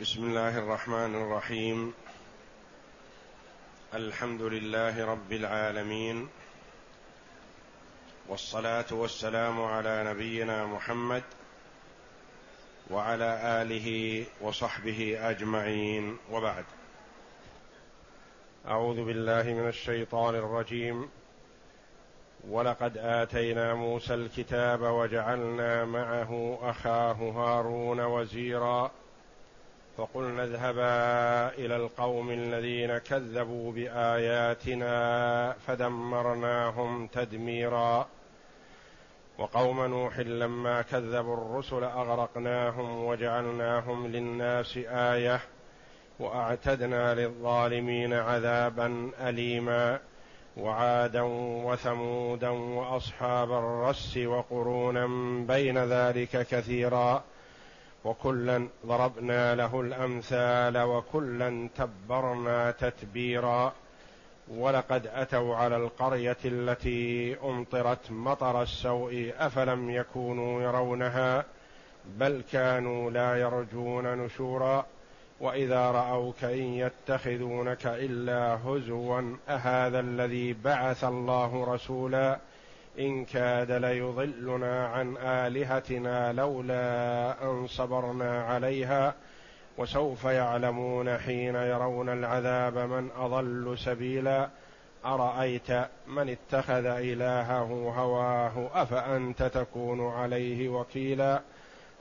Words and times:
بسم 0.00 0.24
الله 0.24 0.58
الرحمن 0.58 1.14
الرحيم. 1.14 1.94
الحمد 3.94 4.42
لله 4.42 5.06
رب 5.06 5.32
العالمين. 5.32 6.28
والصلاة 8.28 8.84
والسلام 8.90 9.62
على 9.64 10.04
نبينا 10.04 10.66
محمد 10.66 11.22
وعلى 12.90 13.40
آله 13.62 14.24
وصحبه 14.40 15.30
أجمعين. 15.30 16.16
وبعد. 16.32 16.64
أعوذ 18.68 19.04
بالله 19.04 19.42
من 19.42 19.68
الشيطان 19.68 20.34
الرجيم. 20.34 21.08
ولقد 22.48 22.98
آتينا 22.98 23.74
موسى 23.74 24.14
الكتاب 24.14 24.80
وجعلنا 24.80 25.84
معه 25.84 26.58
أخاه 26.62 27.12
هارون 27.12 28.00
وزيرا. 28.00 28.90
فقلنا 30.00 30.44
اذهبا 30.44 31.64
إلى 31.64 31.76
القوم 31.76 32.30
الذين 32.30 32.98
كذبوا 32.98 33.72
بآياتنا 33.72 35.52
فدمرناهم 35.66 37.06
تدميرا. 37.06 38.08
وقوم 39.38 39.80
نوح 39.80 40.18
لما 40.18 40.82
كذبوا 40.82 41.34
الرسل 41.34 41.84
أغرقناهم 41.84 43.04
وجعلناهم 43.04 44.06
للناس 44.06 44.76
آية 44.86 45.40
وأعتدنا 46.20 47.14
للظالمين 47.14 48.12
عذابا 48.12 49.10
أليما. 49.20 50.00
وعادا 50.56 51.22
وثمودا 51.64 52.48
وأصحاب 52.48 53.52
الرس 53.52 54.16
وقرونا 54.16 55.06
بين 55.46 55.78
ذلك 55.78 56.46
كثيرا. 56.46 57.24
وكلا 58.04 58.68
ضربنا 58.86 59.54
له 59.54 59.80
الأمثال 59.80 60.78
وكلا 60.78 61.68
تبرنا 61.76 62.70
تتبيرا 62.70 63.72
ولقد 64.48 65.06
أتوا 65.06 65.56
على 65.56 65.76
القرية 65.76 66.36
التي 66.44 67.36
أمطرت 67.44 68.10
مطر 68.10 68.62
السوء 68.62 69.34
أفلم 69.38 69.90
يكونوا 69.90 70.62
يرونها 70.62 71.44
بل 72.06 72.42
كانوا 72.52 73.10
لا 73.10 73.36
يرجون 73.36 74.24
نشورا 74.24 74.86
وإذا 75.40 75.90
رأوك 75.90 76.44
إن 76.44 76.58
يتخذونك 76.74 77.86
إلا 77.86 78.58
هزوا 78.64 79.36
أهذا 79.48 80.00
الذي 80.00 80.52
بعث 80.52 81.04
الله 81.04 81.74
رسولا 81.74 82.38
إن 82.98 83.24
كاد 83.24 83.72
ليضلنا 83.72 84.86
عن 84.86 85.16
آلهتنا 85.16 86.32
لولا 86.32 87.42
أن 87.42 87.66
صبرنا 87.66 88.44
عليها 88.44 89.14
وسوف 89.78 90.24
يعلمون 90.24 91.18
حين 91.18 91.54
يرون 91.54 92.08
العذاب 92.08 92.78
من 92.78 93.10
أضل 93.16 93.78
سبيلا. 93.78 94.48
أرأيت 95.04 95.70
من 96.06 96.28
اتخذ 96.28 96.86
إلهه 96.86 97.92
هواه؟ 97.96 98.82
أفأنت 98.82 99.42
تكون 99.42 100.08
عليه 100.08 100.68
وكيلا؟ 100.68 101.42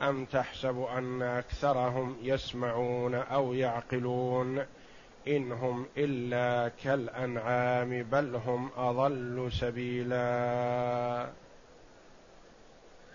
أم 0.01 0.25
تحسب 0.25 0.87
أن 0.97 1.21
أكثرهم 1.21 2.15
يسمعون 2.21 3.15
أو 3.15 3.53
يعقلون؟ 3.53 4.65
ان 5.27 5.51
هم 5.51 5.85
إلا 5.97 6.71
كالأنعام 6.83 8.03
بل 8.03 8.35
هم 8.35 8.69
أضل 8.77 9.49
سبيلا. 9.51 11.29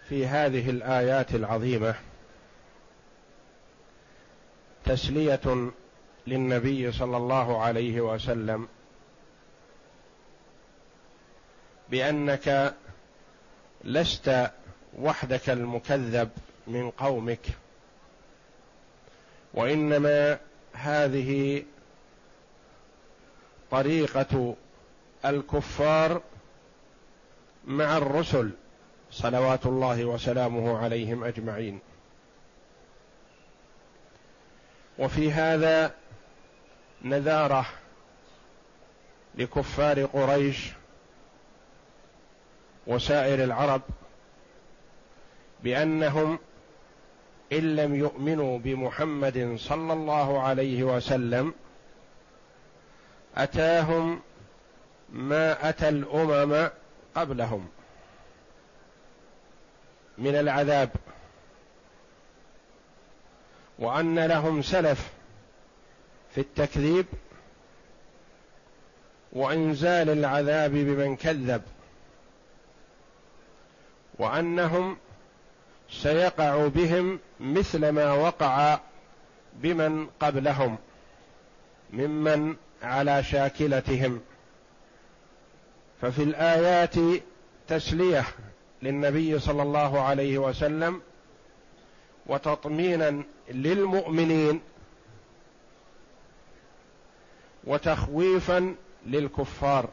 في 0.08 0.26
هذه 0.26 0.70
الآيات 0.70 1.34
العظيمة 1.34 1.94
تسلية 4.84 5.70
للنبي 6.26 6.92
صلى 6.92 7.16
الله 7.16 7.62
عليه 7.62 8.00
وسلم 8.00 8.68
بأنك 11.90 12.74
لست 13.84 14.50
وحدك 14.98 15.50
المكذب 15.50 16.30
من 16.66 16.90
قومك 16.90 17.46
وإنما 19.54 20.38
هذه 20.72 21.62
طريقة 23.70 24.54
الكفار 25.24 26.22
مع 27.64 27.96
الرسل 27.96 28.50
صلوات 29.10 29.66
الله 29.66 30.04
وسلامه 30.04 30.78
عليهم 30.78 31.24
أجمعين. 31.24 31.80
وفي 34.98 35.32
هذا 35.32 35.94
نذارة 37.02 37.66
لكفار 39.34 40.04
قريش 40.04 40.72
وسائر 42.86 43.44
العرب 43.44 43.82
بأنهم 45.62 46.38
إن 47.52 47.76
لم 47.76 47.94
يؤمنوا 47.94 48.58
بمحمد 48.58 49.56
صلى 49.58 49.92
الله 49.92 50.42
عليه 50.42 50.82
وسلم 50.82 51.54
أتاهم 53.36 54.20
ما 55.12 55.68
أتى 55.68 55.88
الأمم 55.88 56.70
قبلهم 57.14 57.68
من 60.18 60.34
العذاب 60.34 60.90
وأن 63.78 64.18
لهم 64.26 64.62
سلف 64.62 65.12
في 66.34 66.40
التكذيب 66.40 67.06
وإنزال 69.32 70.10
العذاب 70.10 70.70
بمن 70.70 71.16
كذب 71.16 71.62
وأنهم 74.18 74.96
سيقع 75.90 76.66
بهم 76.66 77.18
مثل 77.40 77.88
ما 77.88 78.12
وقع 78.12 78.80
بمن 79.54 80.06
قبلهم 80.20 80.76
ممن 81.92 82.56
على 82.84 83.22
شاكلتهم. 83.22 84.20
ففي 86.00 86.22
الآيات 86.22 86.94
تسلية 87.68 88.24
للنبي 88.82 89.38
صلى 89.38 89.62
الله 89.62 90.00
عليه 90.00 90.38
وسلم 90.38 91.00
وتطمينا 92.26 93.22
للمؤمنين 93.48 94.60
وتخويفا 97.64 98.74
للكفار. 99.06 99.88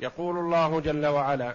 يقول 0.00 0.38
الله 0.38 0.80
جل 0.80 1.06
وعلا 1.06 1.54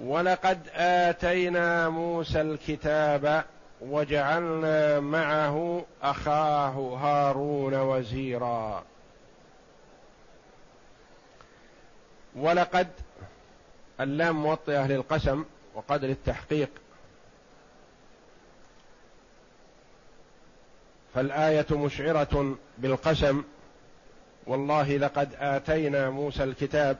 ولقد 0.00 0.68
آتينا 0.74 1.88
موسى 1.88 2.40
الكتاب 2.40 3.44
وجعلنا 3.80 5.00
معه 5.00 5.84
أخاه 6.02 6.96
هارون 6.96 7.74
وزيرا. 7.74 8.84
ولقد 12.36 12.88
اللام 14.00 14.42
موطئة 14.42 14.86
للقسم 14.86 15.44
وقد 15.74 16.04
للتحقيق 16.04 16.70
فالآية 21.14 21.66
مشعرة 21.70 22.56
بالقسم. 22.78 23.42
والله 24.46 24.96
لقد 24.96 25.34
آتينا 25.38 26.10
موسى 26.10 26.44
الكتاب. 26.44 26.96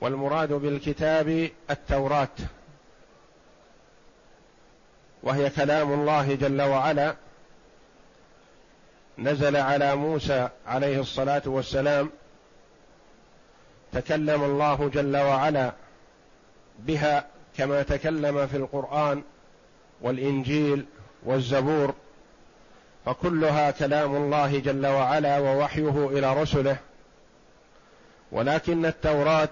والمراد 0.00 0.52
بالكتاب 0.52 1.50
التوراة. 1.70 2.28
وهي 5.22 5.50
كلام 5.50 5.92
الله 5.92 6.34
جل 6.34 6.62
وعلا 6.62 7.14
نزل 9.18 9.56
على 9.56 9.96
موسى 9.96 10.48
عليه 10.66 11.00
الصلاة 11.00 11.42
والسلام 11.46 12.10
تكلم 13.92 14.44
الله 14.44 14.90
جل 14.94 15.16
وعلا 15.16 15.72
بها 16.78 17.26
كما 17.56 17.82
تكلم 17.82 18.46
في 18.46 18.56
القرآن 18.56 19.22
والإنجيل 20.00 20.84
والزبور 21.22 21.94
فكلها 23.06 23.70
كلام 23.70 24.16
الله 24.16 24.58
جل 24.58 24.86
وعلا 24.86 25.38
ووحيه 25.38 26.06
إلى 26.06 26.42
رسله 26.42 26.76
ولكن 28.32 28.86
التوراة 28.86 29.48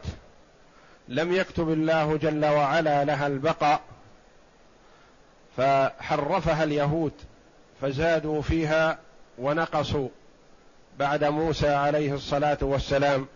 لم 1.09 1.33
يكتب 1.33 1.69
الله 1.73 2.17
جل 2.17 2.45
وعلا 2.45 3.05
لها 3.05 3.27
البقاء 3.27 3.81
فحرفها 5.57 6.65
اليهود 6.65 7.13
فزادوا 7.81 8.43
فيها 8.43 8.99
ونقصوا 9.39 10.09
بعد 10.99 11.25
موسى 11.25 11.69
عليه 11.69 12.15
الصلاة 12.15 12.59
والسلام. 12.61 13.27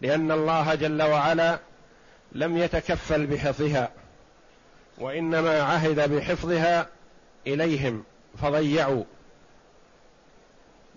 لأن 0.00 0.32
الله 0.32 0.74
جل 0.74 1.02
وعلا 1.02 1.58
لم 2.32 2.56
يتكفل 2.56 3.26
بحفظها 3.26 3.90
وإنما 4.98 5.62
عهد 5.62 6.14
بحفظها 6.14 6.86
إليهم 7.46 8.04
فضيعوا. 8.42 9.04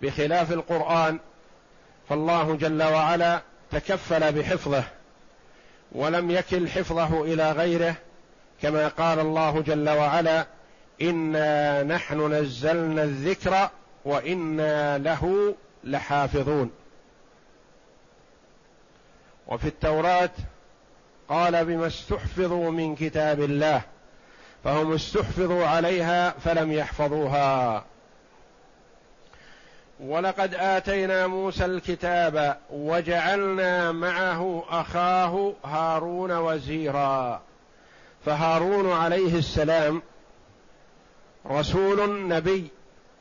بخلاف 0.02 0.52
القرآن 0.52 1.20
فالله 2.10 2.56
جل 2.56 2.84
وعلا 2.84 3.42
تكفل 3.72 4.32
بحفظه 4.32 4.84
ولم 5.92 6.32
يكل 6.32 6.70
حفظه 6.70 7.24
إلى 7.24 7.52
غيره 7.52 7.96
كما 8.64 8.88
قال 8.88 9.20
الله 9.20 9.62
جل 9.62 9.90
وعلا 9.90 10.46
إنا 11.02 11.84
نحن 11.84 12.34
نزلنا 12.34 13.04
الذكر 13.04 13.70
وإنا 14.06 14.98
له 14.98 15.56
لحافظون. 15.84 16.72
وفي 19.48 19.68
التوراة 19.68 20.30
قال 21.30 21.66
بما 21.66 21.88
استحفظوا 21.88 22.72
من 22.72 22.96
كتاب 22.96 23.40
الله 23.40 23.82
فهم 24.64 24.94
استحفظوا 24.94 25.66
عليها 25.66 26.30
فلم 26.30 26.72
يحفظوها. 26.72 27.84
ولقد 30.00 30.56
آتينا 30.56 31.28
موسى 31.28 31.66
الكتاب 31.66 32.58
وجعلنا 32.70 33.92
معه 33.92 34.64
أخاه 34.70 35.54
هارون 35.66 36.32
وزيرا. 36.32 37.42
فهارون 38.26 38.92
عليه 38.92 39.38
السلام 39.38 40.02
رسول 41.48 42.28
نبي 42.28 42.68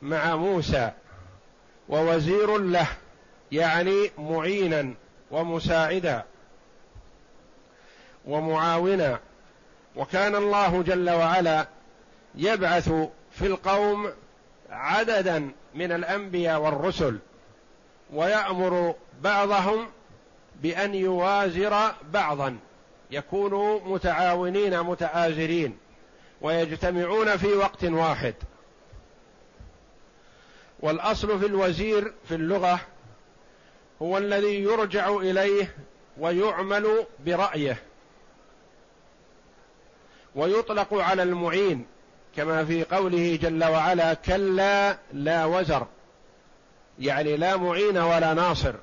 مع 0.01 0.35
موسى 0.35 0.91
ووزير 1.89 2.57
له 2.57 2.87
يعني 3.51 4.11
معينا 4.17 4.93
ومساعدا 5.31 6.23
ومعاونا. 8.25 9.19
وكان 9.95 10.35
الله 10.35 10.81
جل 10.81 11.09
وعلا 11.09 11.67
يبعث 12.35 12.89
في 13.31 13.47
القوم 13.47 14.11
عددا 14.69 15.51
من 15.75 15.91
الأنبياء 15.91 16.59
والرسل 16.61 17.19
ويأمر 18.13 18.95
بعضهم 19.21 19.87
بأن 20.61 20.95
يوازر 20.95 21.93
بعضا. 22.13 22.57
يكونوا 23.11 23.79
متعاونين 23.79 24.81
متآزرين 24.81 25.77
ويجتمعون 26.41 27.37
في 27.37 27.47
وقت 27.47 27.83
واحد. 27.83 28.35
والأصل 30.79 31.39
في 31.39 31.45
الوزير 31.45 32.13
في 32.27 32.35
اللغة 32.35 32.79
هو 34.01 34.17
الذي 34.17 34.63
يرجع 34.63 35.09
إليه 35.09 35.75
ويعمل 36.17 37.05
برأيه. 37.25 37.77
ويطلق 40.35 40.93
على 40.93 41.23
المعين 41.23 41.85
كما 42.35 42.65
في 42.65 42.83
قوله 42.83 43.39
جل 43.41 43.63
وعلا 43.63 44.13
كلا 44.13 44.97
لا 45.13 45.45
وزر 45.45 45.87
يعني 46.99 47.37
لا 47.37 47.57
معين 47.57 47.97
ولا 47.97 48.33
ناصر. 48.33 48.75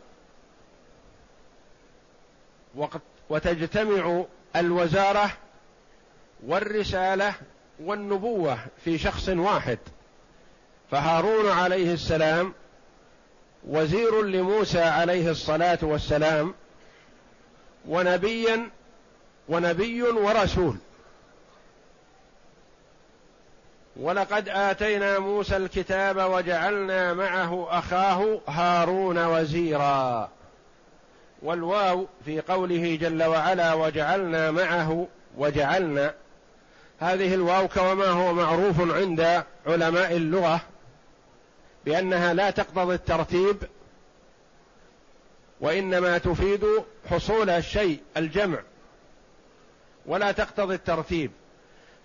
وقد 2.74 3.00
وتجتمع 3.30 4.24
الوزارة 4.56 5.30
والرسالة 6.46 7.34
والنبوة 7.80 8.58
في 8.84 8.98
شخص 8.98 9.28
واحد. 9.28 9.78
فهارون 10.90 11.50
عليه 11.50 11.92
السلام 11.92 12.54
وزير 13.68 14.22
لموسى 14.22 14.82
عليه 14.82 15.30
الصلاة 15.30 15.78
والسلام 15.82 16.54
ونبيا 17.88 18.70
ونبي 19.48 20.02
ورسول. 20.02 20.76
ولقد 23.96 24.48
آتينا 24.48 25.18
موسى 25.18 25.56
الكتاب 25.56 26.16
وجعلنا 26.32 27.14
معه 27.14 27.78
أخاه 27.78 28.40
هارون 28.48 29.26
وزيرا. 29.26 30.30
والواو 31.42 32.06
في 32.24 32.40
قوله 32.40 32.96
جل 32.96 33.22
وعلا 33.22 33.74
وجعلنا 33.74 34.50
معه 34.50 35.08
وجعلنا. 35.36 36.14
هذه 37.00 37.34
الواو 37.34 37.68
كما 37.68 38.06
هو 38.06 38.32
معروف 38.32 38.80
عند 38.80 39.44
علماء 39.66 40.16
اللغة 40.16 40.60
بأنها 41.84 42.34
لا 42.34 42.50
تقتضي 42.50 42.94
الترتيب 42.94 43.56
وإنما 45.60 46.18
تفيد 46.18 46.66
حصول 47.10 47.50
الشيء 47.50 48.00
الجمع 48.16 48.58
ولا 50.06 50.32
تقتضي 50.32 50.74
الترتيب. 50.74 51.30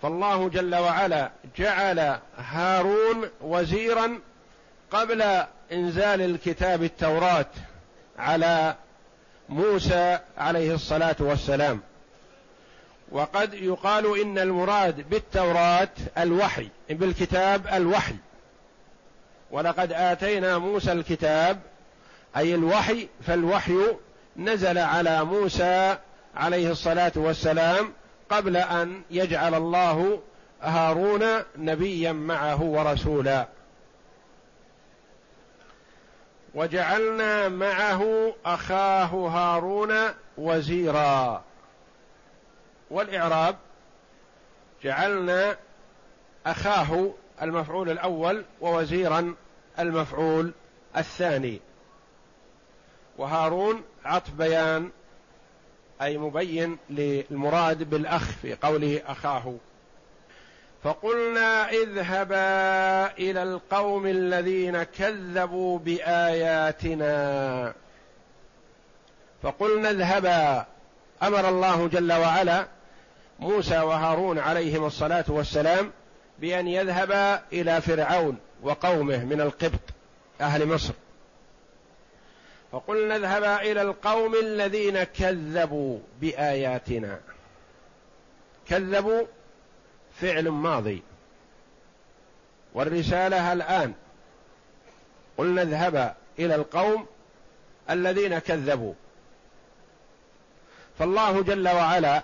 فالله 0.01 0.49
جل 0.49 0.75
وعلا 0.75 1.31
جعل 1.57 2.19
هارون 2.37 3.29
وزيرا 3.41 4.19
قبل 4.91 5.43
إنزال 5.71 6.21
الكتاب 6.21 6.83
التوراة 6.83 7.45
على 8.17 8.75
موسى 9.49 10.19
عليه 10.37 10.73
الصلاة 10.73 11.15
والسلام. 11.19 11.81
وقد 13.11 13.53
يقال 13.53 14.21
إن 14.21 14.37
المراد 14.37 15.09
بالتوراة 15.09 15.89
الوحي 16.17 16.69
بالكتاب 16.89 17.67
الوحي. 17.67 18.15
ولقد 19.51 19.91
آتينا 19.91 20.57
موسى 20.57 20.91
الكتاب 20.91 21.59
أي 22.37 22.55
الوحي 22.55 23.07
فالوحي 23.27 23.77
نزل 24.37 24.77
على 24.77 25.23
موسى 25.23 25.97
عليه 26.35 26.71
الصلاة 26.71 27.11
والسلام 27.15 27.93
قبل 28.29 28.57
أن 28.57 29.01
يجعل 29.11 29.55
الله 29.55 30.21
هارون 30.61 31.23
نبيا 31.57 32.11
معه 32.11 32.61
ورسولا. 32.61 33.47
وجعلنا 36.55 37.49
معه 37.49 38.33
أخاه 38.45 39.05
هارون 39.27 39.93
وزيرا. 40.37 41.43
والإعراب 42.91 43.55
جعلنا 44.83 45.57
أخاه 46.45 47.13
المفعول 47.41 47.89
الأول 47.89 48.45
ووزيرا 48.61 49.35
المفعول 49.79 50.53
الثاني. 50.97 51.61
وهارون 53.17 53.83
عطف 54.05 54.31
بيان 54.33 54.91
أي 56.01 56.17
مبين 56.17 56.77
للمراد 56.89 57.89
بالأخ 57.89 58.23
في 58.23 58.55
قوله 58.55 59.01
أخاه. 59.05 59.55
فقلنا 60.85 61.69
اذهبا 61.69 63.11
إلى 63.17 63.43
القوم 63.43 64.07
الذين 64.07 64.83
كذبوا 64.83 65.79
بآياتنا. 65.79 67.73
فقلنا 69.43 69.89
اذهبا. 69.89 70.65
أمر 71.23 71.49
الله 71.49 71.87
جل 71.87 72.13
وعلا 72.13 72.67
موسى 73.39 73.79
وهارون 73.79 74.39
عليهم 74.39 74.85
الصلاة 74.85 75.25
والسلام 75.27 75.91
بأن 76.39 76.67
يذهبا 76.67 77.41
إلى 77.53 77.81
فرعون 77.81 78.37
وقومه 78.63 79.25
من 79.25 79.41
القبط 79.41 79.81
أهل 80.41 80.65
مصر. 80.67 80.93
فقلنا 82.71 83.15
اذهبا 83.15 83.61
إلى 83.61 83.81
القوم 83.81 84.35
الذين 84.35 85.03
كذبوا 85.03 85.99
بآياتنا. 86.21 87.19
كذبوا 88.69 89.25
فعل 90.21 90.49
ماضي. 90.49 91.01
والرسالة 92.73 93.53
الآن. 93.53 93.93
قلنا 95.37 95.61
اذهبا 95.61 96.15
إلى 96.39 96.55
القوم 96.55 97.07
الذين 97.89 98.39
كذبوا. 98.39 98.93
فالله 100.99 101.41
جل 101.41 101.67
وعلا 101.67 102.23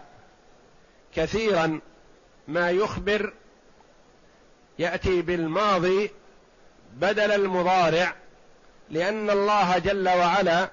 كثيرا 1.15 1.79
ما 2.47 2.71
يخبر 2.71 3.33
يأتي 4.79 5.21
بالماضي 5.21 6.11
بدل 6.93 7.31
المضارع 7.31 8.15
لأن 8.89 9.29
الله 9.29 9.77
جل 9.77 10.09
وعلا 10.09 10.69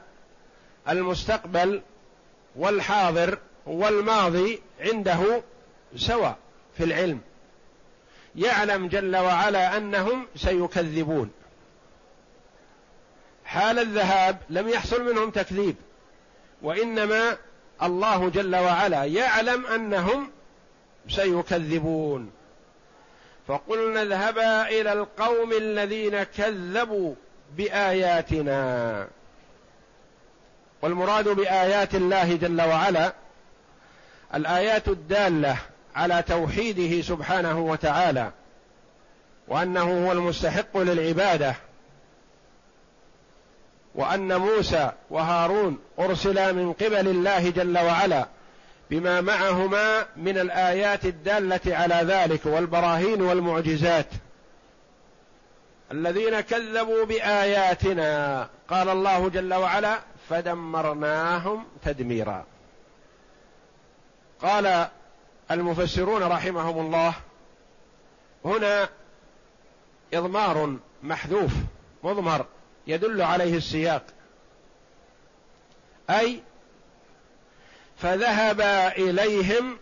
المستقبل 0.89 1.83
والحاضر 2.57 3.39
والماضي 3.67 4.63
عنده 4.81 5.43
سواء. 5.97 6.37
في 6.79 6.85
العلم. 6.85 7.21
يعلم 8.37 8.89
جل 8.89 9.17
وعلا 9.17 9.77
أنهم 9.77 10.27
سيكذبون. 10.37 11.31
حال 13.45 13.79
الذهاب 13.79 14.39
لم 14.51 14.69
يحصل 14.69 15.13
منهم 15.13 15.31
تكذيب 15.31 15.77
وإنما 16.63 17.37
الله 17.83 18.29
جل 18.29 18.57
وعلا 18.57 19.05
يعلم 19.05 19.67
أنهم 19.67 20.31
سيكذبون. 21.09 22.31
فقلنا 23.49 24.03
اذهبا 24.03 24.69
إلى 24.69 24.93
القوم 24.93 25.53
الذين 25.53 26.23
كذبوا 26.23 27.15
بآياتنا. 27.57 29.09
والمراد 30.83 31.29
بآيات 31.29 31.95
الله 31.95 32.37
جل 32.37 32.63
وعلا 32.63 33.13
الآيات 34.35 34.89
الدالة 34.89 35.57
على 35.99 36.23
توحيده 36.23 37.03
سبحانه 37.03 37.59
وتعالى 37.59 38.31
وأنه 39.49 40.07
هو 40.07 40.13
المستحق 40.13 40.77
للعبادة 40.77 41.55
وأن 43.95 44.37
موسى 44.37 44.93
وهارون 45.11 45.79
أرسلا 45.99 46.53
من 46.53 46.73
قبل 46.73 47.09
الله 47.09 47.51
جل 47.51 47.79
وعلا 47.79 48.27
بما 48.91 49.21
معهما 49.21 50.07
من 50.17 50.39
الآيات 50.39 51.05
الدالة 51.05 51.61
على 51.77 51.95
ذلك 51.95 52.47
والبراهين 52.47 53.23
والمعجزات. 53.23 54.07
الذين 55.93 56.41
كذبوا 56.41 57.05
بآياتنا 57.05 58.49
قال 58.71 58.89
الله 58.89 59.29
جل 59.29 59.55
وعلا 59.55 59.99
فدمرناهم 60.31 61.65
تدميرا 61.85 62.45
قال 64.43 64.89
المفسرون 65.51 66.23
رحمهم 66.23 66.79
الله 66.87 67.15
هنا 68.45 68.89
إضمار 70.15 70.77
محذوف 71.03 71.53
مضمر 72.05 72.47
يدل 72.87 73.23
عليه 73.23 73.57
السياق. 73.57 74.03
أي 76.11 76.43
فذهبا 77.97 78.89
إليهم 78.97 79.79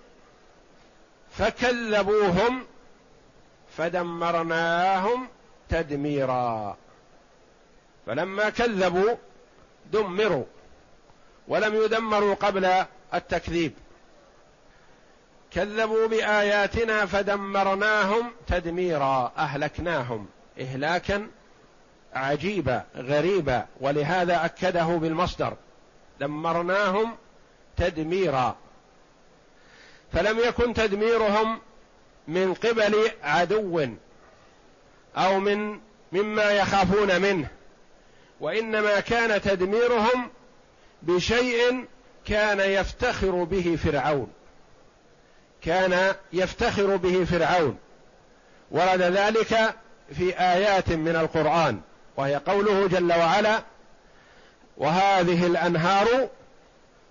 فكذبوهم 1.30 2.66
فدمرناهم 3.76 5.28
تدميرا. 5.68 6.76
فلما 8.06 8.50
كذبوا 8.50 9.16
دمروا 9.92 10.44
ولم 11.48 11.74
يدمروا 11.74 12.34
قبل 12.34 12.84
التكذيب. 13.14 13.72
كذبوا 15.56 16.06
بآياتنا 16.06 17.06
فدمرناهم 17.06 18.32
تدميرا 18.46 19.32
أهلكناهم 19.38 20.26
إهلاكا 20.60 21.26
عجيبا 22.14 22.84
غريبا 22.96 23.66
ولهذا 23.80 24.44
أكده 24.44 24.84
بالمصدر 24.84 25.56
دمرناهم 26.20 27.16
تدميرا. 27.76 28.56
فلم 30.12 30.38
يكن 30.38 30.74
تدميرهم 30.74 31.58
من 32.28 32.54
قبل 32.54 33.10
عدو 33.22 33.86
أو 35.16 35.40
من 35.40 35.80
مما 36.12 36.50
يخافون 36.50 37.20
منه 37.20 37.48
وإنما 38.40 39.00
كان 39.00 39.40
تدميرهم 39.40 40.30
بشيء 41.02 41.84
كان 42.26 42.60
يفتخر 42.60 43.44
به 43.44 43.78
فرعون. 43.84 44.32
كان 45.66 46.14
يفتخر 46.32 46.96
به 46.96 47.24
فرعون. 47.24 47.78
ورد 48.70 49.02
ذلك 49.02 49.74
في 50.12 50.40
آيات 50.40 50.92
من 50.92 51.16
القرآن 51.16 51.80
وهي 52.16 52.36
قوله 52.36 52.86
جل 52.86 53.12
وعلا 53.12 53.62
وهذه 54.76 55.46
الأنهار 55.46 56.28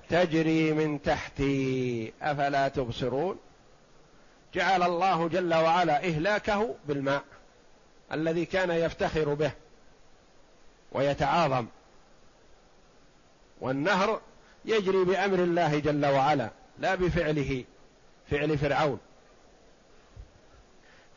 تجري 0.10 0.74
من 0.74 1.02
تحتي 1.02 2.14
أفلا 2.22 2.68
تبصرون؟ 2.68 3.38
جعل 4.54 4.84
الله 4.84 5.28
جل 5.28 5.54
وعلا 5.54 5.98
إهلاكه 5.98 6.76
بالماء 6.88 7.24
الذي 8.12 8.46
كان 8.46 8.72
يفتخر 8.72 9.34
به 9.34 9.52
ويتعاظم. 10.92 11.66
والنهر 13.62 14.22
يجري 14.66 15.04
بأمر 15.04 15.40
الله 15.40 15.80
جل 15.80 16.06
وعلا 16.06 16.50
لا 16.80 16.96
بفعله. 16.96 17.64
فعل 18.32 18.58
فرعون. 18.58 19.00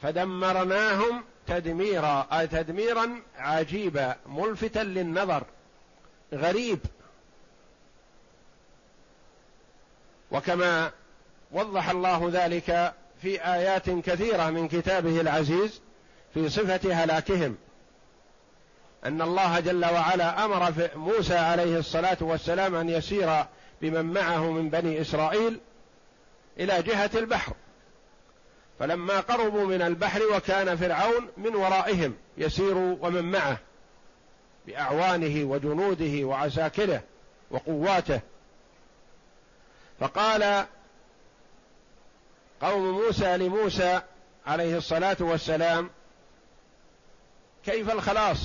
فدمرناهم 0.02 1.24
تدميرا 1.46 2.26
أي 2.32 2.46
تدميرا 2.46 3.22
عجيبا 3.38 4.16
ملفتا 4.26 4.78
للنظر 4.78 5.44
غريب. 6.34 6.78
وكما 10.30 10.90
وضح 11.52 11.90
الله 11.90 12.30
ذلك 12.32 12.94
في 13.22 13.44
آيات 13.44 13.90
كثيرة 13.90 14.50
من 14.50 14.68
كتابه 14.68 15.20
العزيز 15.20 15.80
في 16.34 16.48
صفة 16.48 16.92
هلاكهم. 16.92 17.56
أن 19.04 19.22
الله 19.22 19.60
جل 19.60 19.84
وعلا 19.84 20.44
أمر 20.44 20.90
موسى 20.96 21.36
عليه 21.36 21.78
الصلاة 21.78 22.16
والسلام 22.20 22.74
أن 22.74 22.88
يسير 22.88 23.44
بمن 23.82 24.04
معه 24.04 24.50
من 24.50 24.70
بني 24.70 25.00
إسرائيل 25.00 25.60
إلى 26.58 26.82
جهة 26.82 27.10
البحر. 27.14 27.52
فلما 28.78 29.20
قربوا 29.20 29.66
من 29.66 29.82
البحر 29.82 30.22
وكان 30.22 30.76
فرعون 30.76 31.28
من 31.36 31.54
ورائهم 31.54 32.14
يسير 32.38 32.76
ومن 32.76 33.30
معه 33.30 33.58
بأعوانه 34.66 35.44
وجنوده 35.44 36.26
وعساكره 36.26 37.02
وقواته. 37.50 38.20
فقال 40.00 40.66
قوم 42.60 42.90
موسى 42.90 43.36
لموسى 43.36 44.00
عليه 44.46 44.76
الصلاة 44.76 45.16
والسلام 45.20 45.90
كيف 47.64 47.90
الخلاص؟ 47.90 48.38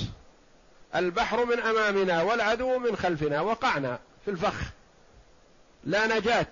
البحر 0.95 1.45
من 1.45 1.59
أمامنا 1.59 2.21
والعدو 2.21 2.79
من 2.79 2.95
خلفنا 2.95 3.41
وقعنا 3.41 3.99
في 4.25 4.31
الفخ. 4.31 4.61
لا 5.83 6.17
نجاة. 6.17 6.47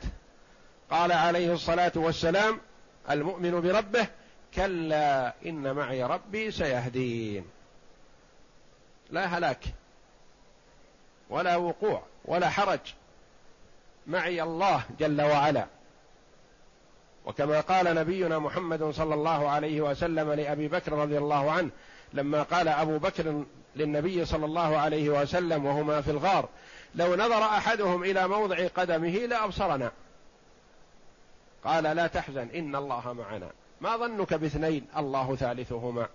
قال 0.92 1.12
عليه 1.12 1.54
الصلاة 1.54 1.92
والسلام 1.96 2.60
المؤمن 3.10 3.62
بربه 3.62 4.08
كلا 4.56 5.34
إن 5.46 5.74
معي 5.76 6.04
ربي 6.04 6.52
سيهدين. 6.52 7.46
لا 9.10 9.26
هلاك 9.26 9.64
ولا 11.30 11.56
وقوع 11.56 12.04
ولا 12.26 12.50
حرج. 12.50 12.80
معي 14.08 14.44
الله 14.44 14.84
جل 15.00 15.22
وعلا. 15.22 15.66
وكما 17.26 17.60
قال 17.60 17.96
نبينا 17.96 18.40
محمد 18.40 18.84
صلى 18.84 19.14
الله 19.14 19.50
عليه 19.50 19.82
وسلم 19.82 20.32
لأبي 20.32 20.68
بكر 20.68 20.94
رضي 20.94 21.18
الله 21.18 21.52
عنه 21.52 21.70
لما 22.14 22.44
قال 22.44 22.68
أبو 22.68 22.98
بكر 22.98 23.44
للنبي 23.76 24.26
صلى 24.26 24.46
الله 24.46 24.78
عليه 24.78 25.10
وسلم 25.10 25.66
وهما 25.66 26.02
في 26.02 26.12
الغار 26.12 26.50
لو 26.96 27.16
نظر 27.16 27.44
أحدهم 27.44 28.04
إلى 28.04 28.28
موضع 28.28 28.68
قدمه 28.68 29.10
لأبصرنا. 29.10 29.92
قال 31.64 31.84
لا 31.84 32.08
تحزن 32.08 32.50
إن 32.56 32.76
الله 32.76 33.14
معنا. 33.14 33.52
ما 33.82 33.98
ظنك 33.98 34.34
باثنين؟ 34.34 34.88
الله 34.98 35.36
ثالثهما. 35.36 36.08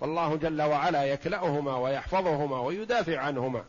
والله 0.00 0.36
جل 0.36 0.62
وعلا 0.62 1.04
يكلأهما 1.04 1.76
ويحفظهما 1.76 2.60
ويدافع 2.60 3.18
عنهما. 3.18 3.64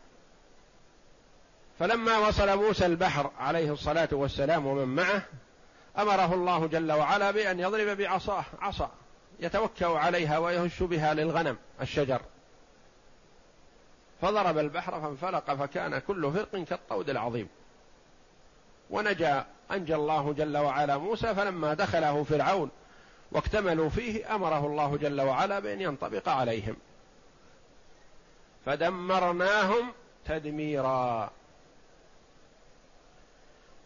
فلما 1.78 2.18
وصل 2.18 2.56
موسى 2.56 2.86
البحر 2.86 3.30
عليه 3.38 3.72
الصلاة 3.72 4.08
والسلام 4.12 4.66
ومن 4.66 4.96
معه 4.96 5.22
أمره 5.98 6.34
الله 6.34 6.66
جل 6.66 6.92
وعلا 6.92 7.30
بأن 7.30 7.60
يضرب 7.60 7.96
بعصاه 7.96 8.44
عصا 8.60 8.90
يتوكأ 9.40 9.86
عليها 9.86 10.38
ويهش 10.38 10.82
بها 10.82 11.14
للغنم 11.14 11.56
الشجر. 11.80 12.20
فضرب 14.22 14.58
البحر 14.58 15.00
فانفلق 15.00 15.54
فكان 15.54 15.98
كل 15.98 16.32
فرق 16.32 16.64
كالطود 16.64 17.10
العظيم. 17.10 17.48
ونجا 18.90 19.46
أنجى 19.72 19.94
الله 19.94 20.32
جل 20.32 20.56
وعلا 20.56 20.96
موسى 20.98 21.34
فلما 21.34 21.74
دخله 21.74 22.24
فرعون 22.24 22.70
واكتملوا 23.32 23.88
فيه 23.88 24.34
أمره 24.34 24.66
الله 24.66 24.96
جل 24.96 25.20
وعلا 25.20 25.58
بأن 25.58 25.80
ينطبق 25.80 26.28
عليهم. 26.28 26.76
فدمرناهم 28.66 29.92
تدميرا. 30.26 31.30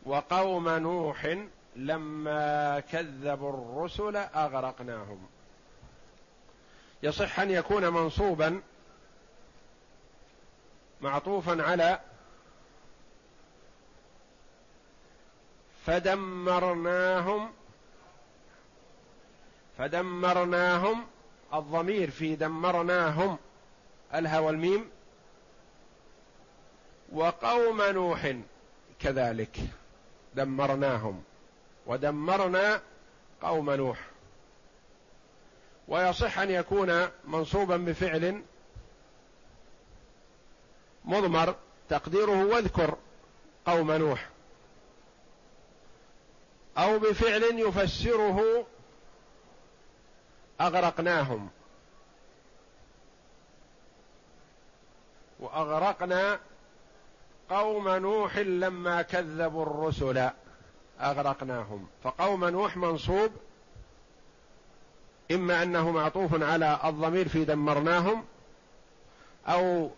وقوم 0.07 0.69
نوح 0.69 1.37
لما 1.77 2.81
كذبوا 2.81 3.51
الرسل 3.51 4.17
أغرقناهم. 4.17 5.27
يصح 7.03 7.41
أن 7.41 7.51
يكون 7.51 7.89
منصوبا 7.89 8.61
معطوفا 11.01 11.63
على 11.63 12.01
فدمرناهم 15.87 17.53
فدمرناهم 19.79 21.07
الضمير 21.55 22.11
في 22.11 22.37
دمرناهم 22.37 23.39
الها 24.15 24.39
والميم 24.39 24.91
وقوم 27.13 27.83
نوح 27.83 28.37
كذلك 29.01 29.61
دمرناهم 30.35 31.23
ودمرنا 31.87 32.81
قوم 33.43 33.71
نوح 33.71 33.99
ويصح 35.89 36.39
أن 36.39 36.51
يكون 36.51 37.09
منصوبا 37.25 37.77
بفعل 37.77 38.43
مضمر 41.05 41.55
تقديره 41.89 42.45
واذكر 42.45 42.97
قوم 43.67 43.93
نوح 43.93 44.29
أو 46.79 46.99
بفعل 46.99 47.43
يفسره 47.43 48.67
أغرقناهم. 50.61 51.49
وأغرقنا 55.41 56.41
قوم 57.51 57.89
نوح 57.89 58.39
لما 58.39 59.03
كذبوا 59.03 59.63
الرسل. 59.63 60.31
أغرقناهم. 61.01 61.89
فقوم 62.05 62.45
نوح 62.45 62.77
منصوب 62.77 63.31
إما 65.33 65.63
انه 65.63 65.91
معطوف 65.91 66.43
على 66.43 66.81
الضمير 66.85 67.29
في 67.29 67.45
دمرناهم 67.45 68.25
أو 69.47 69.91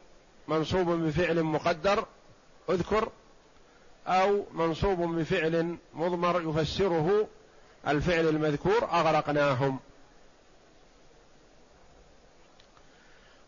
منصوب 0.48 0.88
بفعل 0.88 1.42
مقدر. 1.42 2.04
أذكر 2.70 3.08
أو 4.06 4.44
منصوب 4.52 4.98
بفعل 4.98 5.76
مضمر 5.94 6.40
يفسره 6.40 7.28
الفعل 7.88 8.28
المذكور 8.28 8.84
أغرقناهم. 8.84 9.78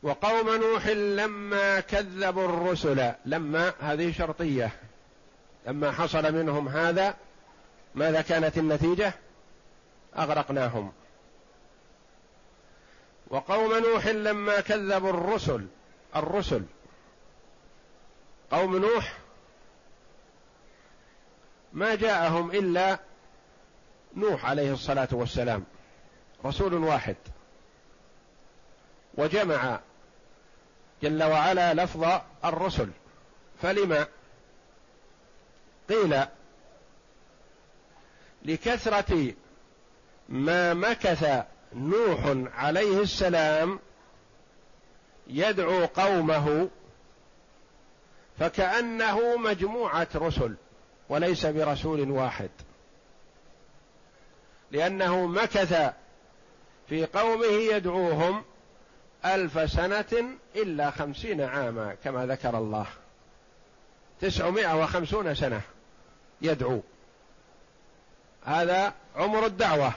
وقوم 0.02 0.48
نوح 0.50 0.86
لما 0.86 1.80
كذبوا 1.80 2.44
الرسل 2.44 3.12
لما 3.26 3.72
هذه 3.80 4.12
شرطية 4.12 4.72
لما 5.66 5.92
حصل 5.92 6.34
منهم 6.34 6.68
هذا 6.68 7.14
ماذا 7.94 8.22
كانت 8.22 8.58
النتيجة؟ 8.58 9.14
أغرقناهم. 10.18 10.92
وقوم 13.30 13.72
نوح 13.72 14.06
لما 14.06 14.60
كذبوا 14.60 15.10
الرسل 15.10 15.66
الرسل 16.16 16.62
قوم 18.50 18.76
نوح 18.76 19.23
ما 21.74 21.94
جاءهم 21.94 22.50
إلا 22.50 22.98
نوح 24.16 24.46
عليه 24.46 24.72
الصلاة 24.72 25.08
والسلام 25.12 25.64
رسول 26.44 26.74
واحد. 26.74 27.16
وجمع 29.14 29.80
جل 31.02 31.22
وعلا 31.22 31.74
لفظ 31.74 32.20
الرسل. 32.44 32.90
فلما 33.62 34.06
قيل 35.88 36.24
لكثرة 38.44 39.34
ما 40.28 40.74
مكث 40.74 41.44
نوح 41.72 42.20
عليه 42.54 43.02
السلام 43.02 43.78
يدعو 45.26 45.86
قومه 45.86 46.68
فكأنه 48.38 49.36
مجموعة 49.36 50.08
رسل. 50.14 50.54
وليس 51.14 51.46
برسول 51.46 52.10
واحد. 52.10 52.50
لأنه 54.70 55.26
مكث 55.26 55.92
في 56.88 57.06
قومه 57.06 57.46
يدعوهم 57.46 58.44
ألف 59.24 59.70
سنة 59.70 60.36
إلا 60.56 60.90
خمسين 60.90 61.40
عاما 61.40 61.96
كما 62.04 62.26
ذكر 62.26 62.58
الله. 62.58 62.86
تسعمائة 64.20 64.82
وخمسون 64.82 65.34
سنة 65.34 65.60
يدعو. 66.42 66.80
هذا 68.44 68.94
عمر 69.16 69.46
الدعوة. 69.46 69.92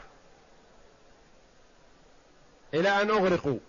إلى 2.74 2.89
أن 3.01 3.09
أغرقوا. 3.09 3.59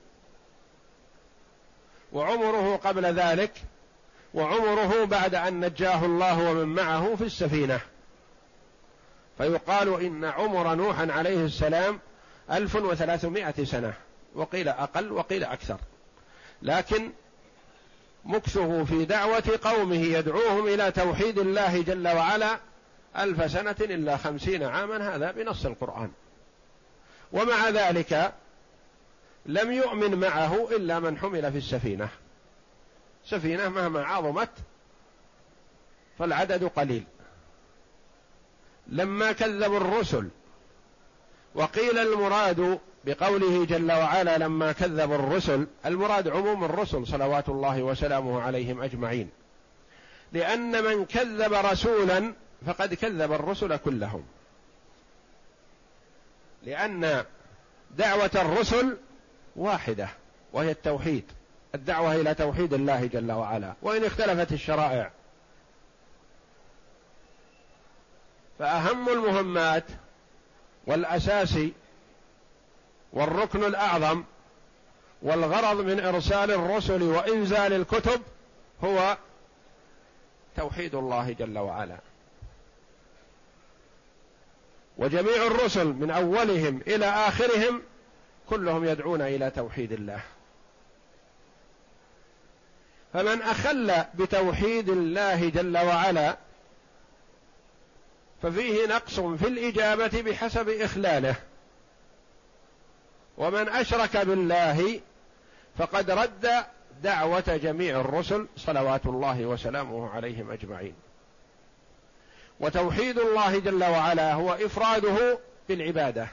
وعمره 2.12 2.76
قبل 2.76 3.06
ذلك 3.06 3.52
وعمره 4.34 5.04
بعد 5.04 5.34
أن 5.34 5.64
نجاه 5.64 6.04
الله 6.04 6.50
ومن 6.50 6.74
معه 6.74 7.14
في 7.16 7.24
السفينة. 7.24 7.80
فيقال 9.38 10.00
إن 10.04 10.24
عمر 10.24 10.74
نوح 10.74 11.00
عليه 11.00 11.44
السلام 11.44 12.00
ألف 12.50 12.76
وثلاثمائة 12.76 13.64
سنة. 13.64 13.92
وقيل 14.34 14.68
أقل 14.68 15.12
وقيل 15.12 15.44
أكثر. 15.44 15.78
لكن 16.62 17.10
مكثه 18.24 18.84
في 18.84 19.04
دعوة 19.04 19.58
قومه 19.64 19.96
يدعوهم 19.96 20.66
إلى 20.66 20.92
توحيد 20.92 21.38
الله 21.38 21.82
جل 21.82 22.08
وعلا 22.08 22.58
ألف 23.18 23.50
سنة 23.50 23.76
إلا 23.80 24.16
خمسين 24.16 24.62
عاما 24.62 25.16
هذا 25.16 25.30
بنص 25.30 25.66
القرآن. 25.66 26.10
ومع 27.32 27.68
ذلك 27.68 28.32
لم 29.46 29.72
يؤمن 29.72 30.14
معه 30.14 30.68
إلا 30.76 31.00
من 31.00 31.18
حمل 31.18 31.52
في 31.52 31.58
السفينة. 31.58 32.08
سفينة 33.30 33.68
مهما 33.68 34.04
عظمت 34.04 34.50
فالعدد 36.18 36.64
قليل. 36.64 37.04
لما 38.86 39.32
كذبوا 39.32 39.76
الرسل 39.76 40.28
وقيل 41.54 41.98
المراد 41.98 42.80
بقوله 43.04 43.64
جل 43.64 43.92
وعلا 43.92 44.38
لما 44.38 44.72
كذبوا 44.72 45.14
الرسل 45.14 45.66
المراد 45.86 46.28
عموم 46.28 46.64
الرسل 46.64 47.06
صلوات 47.06 47.48
الله 47.48 47.82
وسلامه 47.82 48.42
عليهم 48.42 48.82
أجمعين. 48.82 49.30
لأن 50.32 50.84
من 50.84 51.04
كذب 51.04 51.52
رسولا 51.52 52.32
فقد 52.66 52.94
كذب 52.94 53.32
الرسل 53.32 53.76
كلهم. 53.76 54.24
لأن 56.62 57.24
دعوة 57.96 58.30
الرسل 58.34 58.96
واحدة 59.56 60.08
وهي 60.52 60.70
التوحيد. 60.70 61.24
الدعوة 61.74 62.14
إلى 62.14 62.34
توحيد 62.34 62.74
الله 62.74 63.06
جل 63.06 63.32
وعلا. 63.32 63.74
وإن 63.82 64.04
اختلفت 64.04 64.52
الشرائع. 64.52 65.10
فأهم 68.58 69.08
المهمات 69.08 69.84
والاساسي 70.86 71.72
والركن 73.12 73.64
الأعظم 73.64 74.24
والغرض 75.22 75.80
من 75.80 76.00
إرسال 76.00 76.50
الرسل 76.50 77.02
وإنزال 77.02 77.72
الكتب 77.72 78.22
هو 78.84 79.16
توحيد 80.56 80.94
الله 80.94 81.32
جل 81.32 81.58
وعلا. 81.58 81.98
وجميع 84.98 85.46
الرسل 85.46 85.86
من 85.86 86.10
أولهم 86.10 86.80
إلى 86.86 87.06
آخرهم 87.06 87.82
كلهم 88.50 88.84
يدعون 88.84 89.22
إلى 89.22 89.50
توحيد 89.50 89.92
الله. 89.92 90.22
فمن 93.12 93.42
أخل 93.42 94.04
بتوحيد 94.14 94.88
الله 94.88 95.48
جل 95.48 95.78
وعلا 95.78 96.36
ففيه 98.42 98.86
نقص 98.86 99.20
في 99.20 99.48
الإجابة 99.48 100.22
بحسب 100.22 100.68
إخلاله. 100.68 101.34
ومن 103.38 103.68
أشرك 103.68 104.16
بالله 104.16 105.00
فقد 105.78 106.10
رد 106.10 106.48
دعوة 107.02 107.56
جميع 107.62 108.00
الرسل 108.00 108.46
صلوات 108.56 109.06
الله 109.06 109.46
وسلامه 109.46 110.10
عليهم 110.10 110.50
أجمعين. 110.50 110.94
وتوحيد 112.60 113.18
الله 113.18 113.58
جل 113.58 113.84
وعلا 113.84 114.32
هو 114.32 114.52
إفراده 114.52 115.38
بالعبادة. 115.68 116.28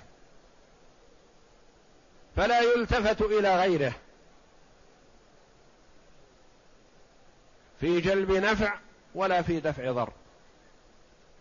فلا 2.36 2.62
يلتفت 2.62 3.22
إلى 3.22 3.56
غيره. 3.56 3.94
في 7.80 8.02
جلب 8.02 8.32
نفع 8.32 8.74
ولا 9.16 9.42
في 9.42 9.60
دفع 9.60 9.92
ضر. 9.92 10.10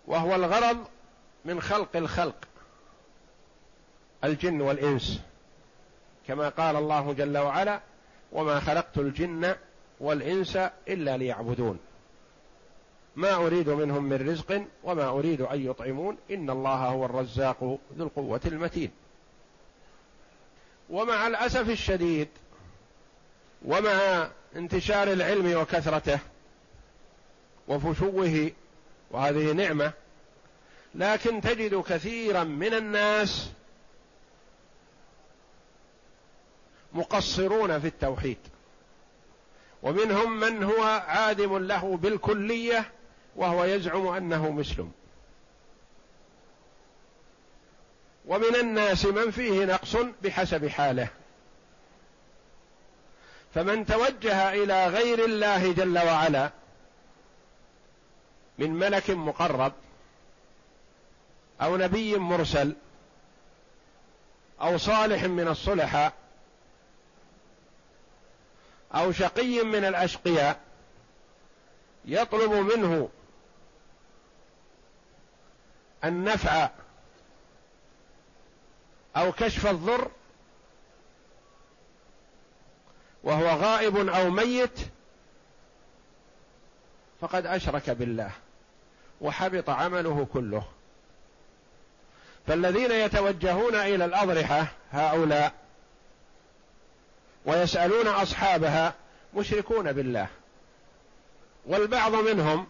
وهو 0.07 0.35
الغرض 0.35 0.87
من 1.45 1.61
خلق 1.61 1.97
الخلق 1.97 2.49
الجن 4.25 4.61
والإنس. 4.61 5.21
كما 6.27 6.49
قال 6.49 6.77
الله 6.77 7.13
جل 7.13 7.39
وعلا 7.39 7.81
وما 8.33 8.61
خلقت 8.61 8.99
الجن 8.99 9.55
والإنس 10.01 10.57
إلا 10.89 11.17
ليعبدون 11.17 11.79
ما 13.17 13.35
أريد 13.35 13.69
منهم 13.69 14.05
من 14.05 14.29
رزق 14.29 14.65
وما 14.85 15.09
أريد 15.09 15.41
أن 15.41 15.67
يطعمون 15.67 16.17
إن 16.31 16.51
الله 16.51 16.75
هو 16.75 17.05
الرزاق 17.05 17.79
ذو 17.97 18.07
القوة 18.07 18.41
المتين. 18.47 18.91
ومع 20.91 21.27
الأسف 21.27 21.71
الشديد 21.71 22.29
ومع 23.65 24.29
انتشار 24.57 25.13
العلم 25.13 25.61
وكثرته 25.61 26.19
وفشوه 27.69 28.51
وهذه 29.11 29.53
نعمة 29.53 29.93
لكن 30.95 31.41
تجد 31.41 31.75
كثيرا 31.75 32.45
من 32.45 32.75
الناس 32.75 33.51
مقصرون 36.93 37.81
في 37.81 37.87
التوحيد. 37.87 38.39
ومنهم 39.83 40.41
من 40.41 40.63
هو 40.63 40.83
عادم 41.07 41.59
له 41.59 41.97
بالكلية 41.97 42.91
وهو 43.37 43.65
يزعم 43.65 44.07
أنه 44.07 44.51
مسلم. 44.51 44.93
ومن 48.27 48.57
الناس 48.57 49.05
من 49.05 49.31
فيه 49.31 49.65
نقص 49.65 49.97
بحسب 50.23 50.69
حاله. 50.69 51.09
فمن 53.55 53.87
توجه 53.87 54.53
إلى 54.53 54.87
غير 54.87 55.25
الله 55.25 55.73
جل 55.73 55.99
وعلا 55.99 56.51
من 58.59 58.71
ملك 58.71 59.11
مقرب 59.11 59.73
أو 61.63 61.77
نبي 61.77 62.17
مرسل 62.19 62.77
أو 64.61 64.79
صالح 64.79 65.25
من 65.25 65.49
الصلحاء 65.49 66.13
أو 68.95 69.13
شقي 69.13 69.63
من 69.63 69.85
الأشقياء 69.85 70.61
يطلب 72.05 72.53
منه 72.53 73.09
النفع 76.05 76.71
أو 79.17 79.33
كشف 79.33 79.67
الضر 79.67 80.11
وهو 83.25 83.49
غائب 83.49 84.09
أو 84.09 84.31
ميت 84.31 84.79
فقد 87.21 87.47
أشرك 87.47 87.91
بالله 87.91 88.31
وحبط 89.21 89.71
عمله 89.71 90.27
كله. 90.33 90.65
فالذين 92.47 92.91
يتوجهون 92.91 93.75
إلى 93.75 94.05
الأضرحة 94.05 94.67
هؤلاء 94.93 95.53
ويسألون 97.47 98.07
أصحابها 98.07 98.95
مشركون 99.35 99.93
بالله 99.93 100.29
والبعض 101.67 102.15
منهم 102.15 102.67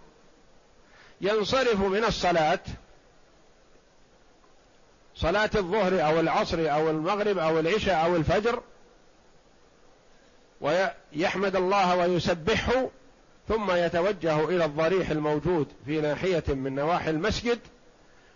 ينصرف 1.20 1.80
من 1.80 2.04
الصلاة 2.04 2.60
صلاة 5.16 5.50
الظهر 5.54 6.06
أو 6.06 6.20
العصر 6.20 6.72
أو 6.72 6.90
المغرب 6.90 7.38
أو 7.38 7.60
العشاء 7.60 8.04
أو 8.04 8.16
الفجر 8.16 8.62
ويحمد 10.60 11.56
الله 11.56 11.96
ويسبحه 11.96 12.88
ثم 13.48 13.70
يتوجه 13.70 14.44
إلى 14.44 14.64
الضريح 14.64 15.10
الموجود 15.10 15.68
في 15.86 16.00
ناحية 16.00 16.44
من 16.48 16.74
نواحي 16.74 17.10
المسجد 17.10 17.58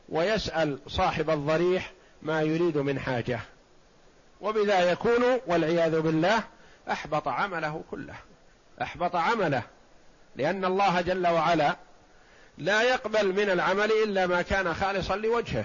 ويسأل 0.08 0.78
صاحب 0.88 1.30
الضريح 1.30 1.92
ما 2.22 2.42
يريد 2.42 2.78
من 2.78 2.98
حاجة. 2.98 3.40
وبذا 4.40 4.90
يكون 4.90 5.40
والعياذ 5.46 6.00
بالله 6.00 6.42
أحبط 6.90 7.28
عمله 7.28 7.82
كله. 7.90 8.14
أحبط 8.82 9.16
عمله. 9.16 9.62
لأن 10.36 10.64
الله 10.64 11.00
جل 11.00 11.26
وعلا 11.26 11.76
لا 12.58 12.82
يقبل 12.82 13.32
من 13.32 13.50
العمل 13.50 13.92
إلا 14.04 14.26
ما 14.26 14.42
كان 14.42 14.74
خالصا 14.74 15.16
لوجهه 15.16 15.64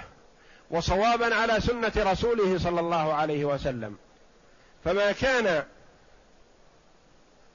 وصوابا 0.71 1.35
على 1.35 1.59
سنة 1.59 1.91
رسوله 1.97 2.57
صلى 2.59 2.79
الله 2.79 3.13
عليه 3.13 3.45
وسلم. 3.45 3.97
فما 4.85 5.11
كان 5.11 5.63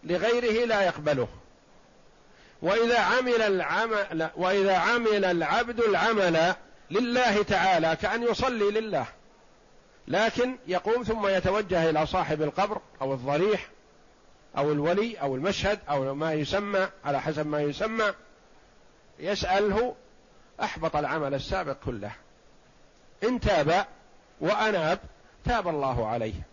لغيره 0.05 0.67
لا 0.67 0.83
يقبله. 0.83 1.29
وإذا 2.63 2.99
عمل 2.99 3.43
العمل 3.43 4.31
وإذا 4.37 4.77
عمل 4.77 5.25
العبد 5.25 5.81
العمل 5.81 6.55
لله 6.91 7.43
تعالى 7.43 7.97
كأن 8.03 8.23
يصلي 8.23 8.71
لله. 8.71 9.07
لكن 10.09 10.57
يقوم 10.67 11.03
ثم 11.03 11.27
يتوجه 11.27 11.91
إلى 11.91 12.07
صاحب 12.07 12.43
القبر 12.43 12.81
أو 13.03 13.15
الضريح 13.15 13.69
أو 14.57 14.73
الولي 14.73 15.17
أو 15.17 15.35
المشهد 15.35 15.79
أو 15.91 16.15
ما 16.15 16.33
يسمى 16.33 16.89
على 17.05 17.21
حسب 17.21 17.47
ما 17.47 17.61
يسمى 17.61 18.13
يسأله 19.19 19.95
أحبط 20.63 20.97
العمل 20.97 21.35
السابق 21.35 21.77
كله. 21.85 22.13
إن 23.25 23.41
تاب 23.41 23.87
وأناب 24.41 24.99
تاب 25.45 25.69
الله 25.69 26.09
عليه. 26.09 26.48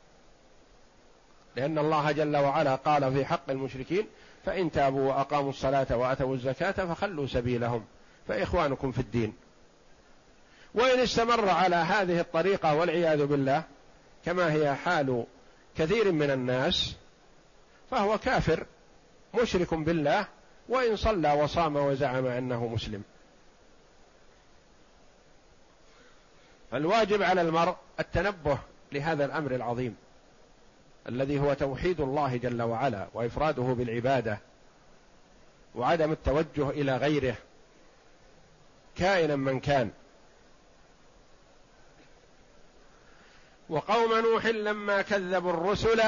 لأن 1.55 1.77
الله 1.77 2.11
جل 2.11 2.37
وعلا 2.37 2.75
قال 2.75 3.13
في 3.13 3.25
حق 3.25 3.49
المشركين 3.49 4.07
فإن 4.45 4.71
تابوا 4.71 5.09
وأقاموا 5.09 5.49
الصلاة 5.49 5.97
وأتوا 5.97 6.35
الزكاة 6.35 6.71
فخلوا 6.71 7.27
سبيلهم 7.27 7.85
فإخوانكم 8.27 8.91
في 8.91 8.99
الدين. 8.99 9.33
وإن 10.73 10.99
استمر 10.99 11.49
على 11.49 11.75
هذه 11.75 12.19
الطريقة 12.19 12.75
والعياذ 12.75 13.25
بالله 13.25 13.63
كما 14.25 14.53
هي 14.53 14.75
حال 14.75 15.25
كثير 15.77 16.11
من 16.11 16.31
الناس 16.31 16.95
فهو 17.91 18.17
كافر 18.17 18.65
مشرك 19.41 19.73
بالله 19.73 20.27
وإن 20.69 20.95
صلى 20.95 21.33
وصام 21.33 21.75
وزعم 21.75 22.25
أنه 22.25 22.67
مسلم. 22.67 23.03
فالواجب 26.71 27.21
على 27.21 27.41
المرء 27.41 27.75
التنبه 27.99 28.57
لهذا 28.91 29.25
الأمر 29.25 29.55
العظيم. 29.55 29.95
الذي 31.09 31.39
هو 31.39 31.53
توحيد 31.53 32.01
الله 32.01 32.37
جل 32.37 32.61
وعلا 32.61 33.07
وإفراده 33.13 33.63
بالعبادة 33.63 34.39
وعدم 35.75 36.11
التوجه 36.11 36.69
إلى 36.69 36.97
غيره 36.97 37.35
كائنا 38.95 39.35
من 39.35 39.59
كان. 39.59 39.91
وقوم 43.69 44.13
نوح 44.13 44.45
لما 44.45 45.01
كذبوا 45.01 45.51
الرسل 45.51 46.01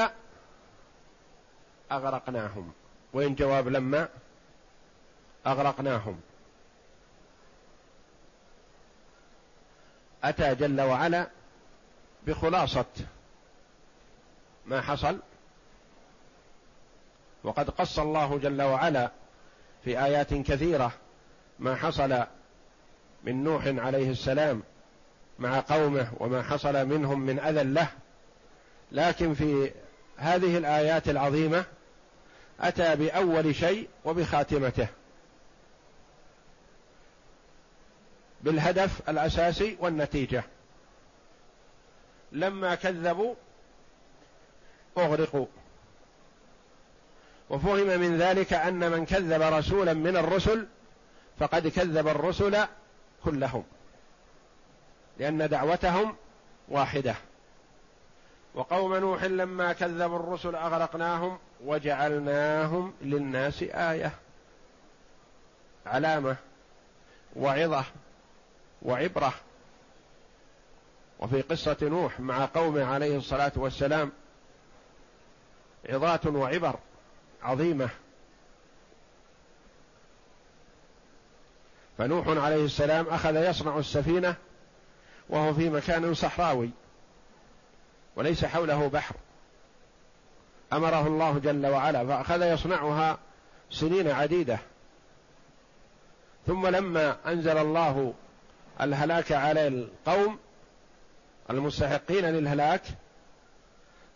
أغرقناهم. 1.92 2.72
وين 3.12 3.34
جواب 3.34 3.68
لما؟ 3.68 4.08
أغرقناهم. 5.46 6.20
أتى 10.24 10.54
جل 10.54 10.80
وعلا 10.80 11.28
بخلاصة 12.26 12.86
ما 14.68 14.80
حصل؟ 14.80 15.18
وقد 17.44 17.70
قص 17.70 17.98
الله 17.98 18.38
جل 18.38 18.62
وعلا 18.62 19.10
في 19.84 20.04
آيات 20.04 20.34
كثيرة 20.34 20.92
ما 21.58 21.76
حصل 21.76 22.24
من 23.24 23.44
نوح 23.44 23.66
عليه 23.66 24.10
السلام 24.10 24.62
مع 25.38 25.60
قومه 25.60 26.12
وما 26.20 26.42
حصل 26.42 26.86
منهم 26.86 27.20
من 27.20 27.38
أذى 27.38 27.62
له. 27.62 27.88
لكن 28.92 29.34
في 29.34 29.72
هذه 30.16 30.58
الآيات 30.58 31.08
العظيمة 31.08 31.64
أتى 32.60 32.96
بأول 32.96 33.54
شيء 33.54 33.88
وبخاتمته. 34.04 34.88
بالهدف 38.42 39.08
الأساسي 39.08 39.76
والنتيجة. 39.80 40.44
لما 42.32 42.74
كذبوا 42.74 43.34
اغرقوا 45.00 45.46
وفهم 47.50 48.00
من 48.00 48.18
ذلك 48.18 48.52
أن 48.52 48.90
من 48.90 49.06
كذب 49.06 49.42
رسولا 49.42 49.94
من 49.94 50.16
الرسل 50.16 50.66
فقد 51.38 51.68
كذب 51.68 52.08
الرسل 52.08 52.56
كلهم 53.24 53.64
لأن 55.18 55.48
دعوتهم 55.48 56.16
واحدة. 56.68 57.14
وقوم 58.54 58.94
نوح 58.94 59.24
لما 59.24 59.72
كذبوا 59.72 60.16
الرسل 60.16 60.54
أغرقناهم 60.54 61.38
وجعلناهم 61.64 62.94
للناس 63.02 63.62
آية 63.62 64.12
علامة 65.86 66.36
وعظة 67.36 67.84
وعبرة. 68.82 69.34
وفي 71.18 71.42
قصة 71.42 71.76
نوح 71.82 72.20
مع 72.20 72.44
قومه 72.54 72.84
عليه 72.84 73.16
الصلاة 73.16 73.52
والسلام 73.56 74.12
عظات 75.86 76.26
وعبر 76.26 76.78
عظيمة. 77.42 77.88
فنوح 81.98 82.28
عليه 82.28 82.64
السلام 82.64 83.06
أخذ 83.08 83.36
يصنع 83.50 83.78
السفينة 83.78 84.34
وهو 85.28 85.54
في 85.54 85.70
مكان 85.70 86.14
صحراوي 86.14 86.70
وليس 88.16 88.44
حوله 88.44 88.88
بحر. 88.88 89.14
أمره 90.72 91.06
الله 91.06 91.38
جل 91.38 91.66
وعلا 91.66 92.06
فأخذ 92.06 92.42
يصنعها 92.42 93.18
سنين 93.70 94.10
عديدة. 94.10 94.58
ثم 96.46 96.66
لما 96.66 97.16
أنزل 97.26 97.58
الله 97.58 98.14
الهلاك 98.80 99.32
على 99.32 99.68
القوم 99.68 100.38
المستحقين 101.50 102.24
للهلاك 102.24 102.82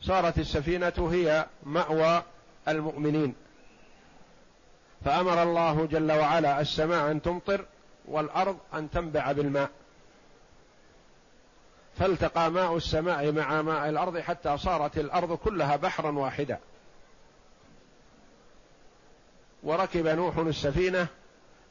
صارت 0.02 0.38
السفينة 0.38 1.08
هي 1.12 1.46
مأوى 1.62 2.22
المؤمنين. 2.68 3.34
فأمر 5.04 5.42
الله 5.42 5.86
جل 5.86 6.12
وعلا 6.12 6.60
السماء 6.60 7.10
أن 7.10 7.22
تمطر 7.22 7.64
والأرض 8.04 8.58
أن 8.74 8.90
تنبع 8.90 9.32
بالماء. 9.32 9.70
فالتقى 11.98 12.50
ماء 12.50 12.76
السماء 12.76 13.32
مع 13.32 13.62
ماء 13.62 13.88
الأرض 13.88 14.18
حتى 14.18 14.58
صارت 14.58 14.98
الأرض 14.98 15.36
كلها 15.36 15.76
بحرا 15.76 16.10
واحدا. 16.10 16.58
وركب 19.62 20.06
نوح 20.06 20.36
السفينة 20.38 21.06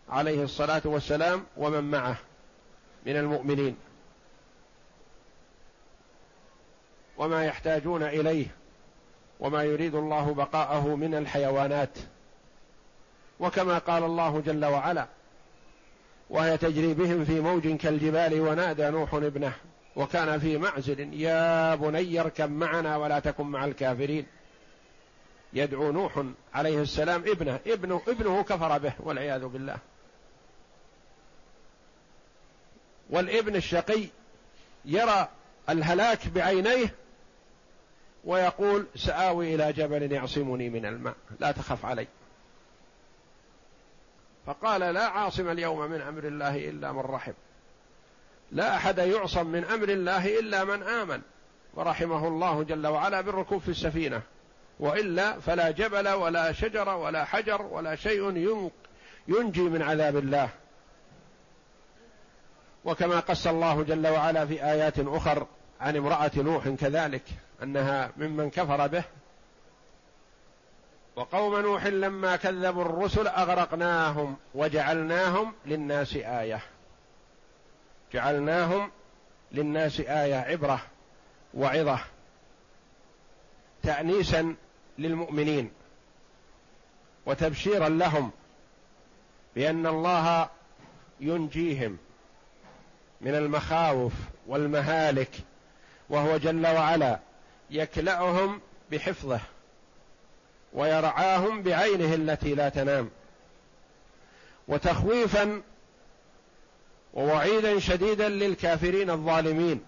عليه 0.09 0.43
الصلاة 0.43 0.81
والسلام 0.85 1.45
ومن 1.57 1.91
معه 1.91 2.15
من 3.05 3.17
المؤمنين. 3.17 3.77
وما 7.17 7.45
يحتاجون 7.45 8.03
إليه 8.03 8.47
وما 9.39 9.63
يريد 9.63 9.95
الله 9.95 10.33
بقاءه 10.33 10.95
من 10.95 11.15
الحيوانات. 11.15 11.97
وكما 13.39 13.77
قال 13.77 14.03
الله 14.03 14.39
جل 14.39 14.65
وعلا 14.65 15.07
وهي 16.29 16.57
تجري 16.57 16.93
بهم 16.93 17.25
في 17.25 17.39
موج 17.39 17.67
كالجبال 17.67 18.41
ونادى 18.41 18.89
نوح 18.89 19.13
ابنه 19.13 19.53
وكان 19.95 20.39
في 20.39 20.57
معزل 20.57 21.13
يا 21.13 21.75
بني 21.75 22.19
اركب 22.19 22.51
معنا 22.51 22.97
ولا 22.97 23.19
تكن 23.19 23.45
مع 23.45 23.65
الكافرين. 23.65 24.25
يدعو 25.53 25.91
نوح 25.91 26.23
عليه 26.53 26.81
السلام 26.81 27.21
ابنه 27.21 27.59
ابنه 27.67 28.01
ابنه 28.07 28.43
كفر 28.43 28.77
به 28.77 28.93
والعياذ 28.99 29.45
بالله. 29.45 29.77
والابن 33.09 33.55
الشقي 33.55 34.03
يرى 34.85 35.27
الهلاك 35.69 36.27
بعينيه 36.27 36.95
ويقول 38.25 38.87
سآوي 38.95 39.55
إلى 39.55 39.73
جبل 39.73 40.11
يعصمني 40.11 40.69
من 40.69 40.85
الماء 40.85 41.15
لا 41.39 41.51
تخف 41.51 41.85
علي. 41.85 42.07
فقال 44.45 44.81
لا 44.81 45.07
عاصم 45.07 45.49
اليوم 45.49 45.91
من 45.91 46.01
أمر 46.01 46.23
الله 46.23 46.69
إلا 46.69 46.91
من 46.91 46.99
رحم. 46.99 47.33
لا 48.51 48.75
أحد 48.75 48.97
يعصم 48.97 49.47
من 49.47 49.63
أمر 49.63 49.89
الله 49.89 50.39
إلا 50.39 50.63
من 50.63 50.83
آمن. 50.83 51.21
ورحمه 51.73 52.27
الله 52.27 52.63
جل 52.63 52.87
وعلا 52.87 53.21
بالركوب 53.21 53.61
في 53.61 53.69
السفينة. 53.69 54.21
وإلا 54.79 55.39
فلا 55.39 55.71
جبل 55.71 56.09
ولا 56.09 56.51
شجر 56.51 56.89
ولا 56.89 57.25
حجر 57.25 57.61
ولا 57.61 57.95
شيء 57.95 58.71
ينجي 59.27 59.61
من 59.61 59.81
عذاب 59.81 60.17
الله. 60.17 60.49
وكما 62.85 63.19
قص 63.19 63.47
الله 63.47 63.83
جل 63.83 64.07
وعلا 64.07 64.45
في 64.45 64.63
آيات 64.63 64.99
أخر 64.99 65.47
عن 65.81 65.95
امرأة 65.95 66.31
نوح 66.35 66.69
كذلك 66.69 67.23
أنها 67.63 68.11
ممن 68.17 68.49
كفر 68.49 68.87
به. 68.87 69.03
وقوم 71.15 71.59
نوح 71.59 71.85
لما 71.85 72.35
كذبوا 72.35 72.81
الرسل 72.81 73.27
أغرقناهم 73.27 74.37
وجعلناهم 74.55 75.53
للناس 75.65 76.15
آية. 76.15 76.59
جعلناهم 78.13 78.91
للناس 79.51 79.99
آية 79.99 80.35
عبرة 80.35 80.81
وعظة 81.53 81.99
تأنيسا 83.83 84.55
للمؤمنين 84.97 85.71
وتبشيرا 87.25 87.89
لهم 87.89 88.31
بأن 89.55 89.87
الله 89.87 90.49
ينجيهم 91.19 91.97
من 93.21 93.35
المخاوف 93.35 94.13
والمهالك 94.47 95.31
وهو 96.11 96.37
جل 96.37 96.67
وعلا 96.67 97.19
يكلأهم 97.69 98.61
بحفظه 98.91 99.39
ويرعاهم 100.73 101.61
بعينه 101.63 102.13
التي 102.13 102.55
لا 102.55 102.69
تنام 102.69 103.09
وتخويفا 104.67 105.61
ووعيدا 107.13 107.79
شديدا 107.79 108.29
للكافرين 108.29 109.09
الظالمين 109.09 109.81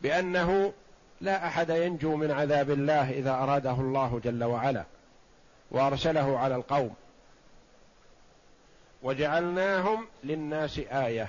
بأنه 0.00 0.72
لا 1.20 1.46
أحد 1.46 1.70
ينجو 1.70 2.16
من 2.16 2.30
عذاب 2.30 2.70
الله 2.70 3.10
إذا 3.10 3.30
أراده 3.30 3.72
الله 3.72 4.20
جل 4.24 4.44
وعلا 4.44 4.84
وأرسله 5.70 6.38
على 6.38 6.56
القوم 6.56 6.94
وجعلناهم 9.02 10.06
للناس 10.24 10.78
آية 10.78 11.28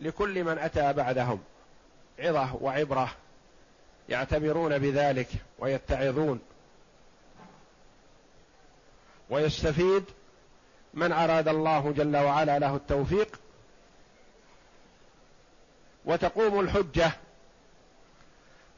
لكل 0.00 0.44
من 0.44 0.58
أتى 0.58 0.92
بعدهم 0.92 1.40
عظة 2.18 2.54
وعبرة 2.54 3.16
يعتبرون 4.08 4.78
بذلك 4.78 5.28
ويتعظون. 5.58 6.40
ويستفيد 9.30 10.04
من 10.94 11.12
أراد 11.12 11.48
الله 11.48 11.92
جل 11.92 12.16
وعلا 12.16 12.58
له 12.58 12.76
التوفيق 12.76 13.40
وتقوم 16.04 16.60
الحجة 16.60 17.12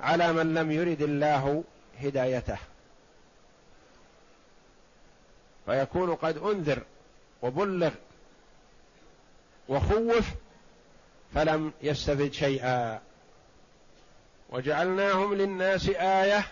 على 0.00 0.32
من 0.32 0.54
لم 0.54 0.70
يرد 0.70 1.02
الله 1.02 1.64
هدايته. 2.00 2.58
فيكون 5.66 6.14
قد 6.14 6.38
أنذر 6.38 6.82
وبلغ 7.42 7.90
وخوف 9.68 10.26
فلم 11.34 11.72
يستفد 11.82 12.32
شيئا. 12.32 13.00
وجعلناهم 14.50 15.34
للناس 15.34 15.88
آية 15.88 16.44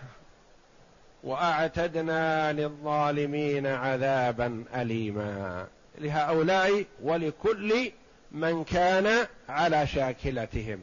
وأعتدنا 1.24 2.52
للظالمين 2.52 3.66
عذابا 3.66 4.64
اليما. 4.74 5.66
لهؤلاء 5.98 6.84
ولكل 7.02 7.92
من 8.32 8.64
كان 8.64 9.26
على 9.48 9.86
شاكلتهم. 9.86 10.80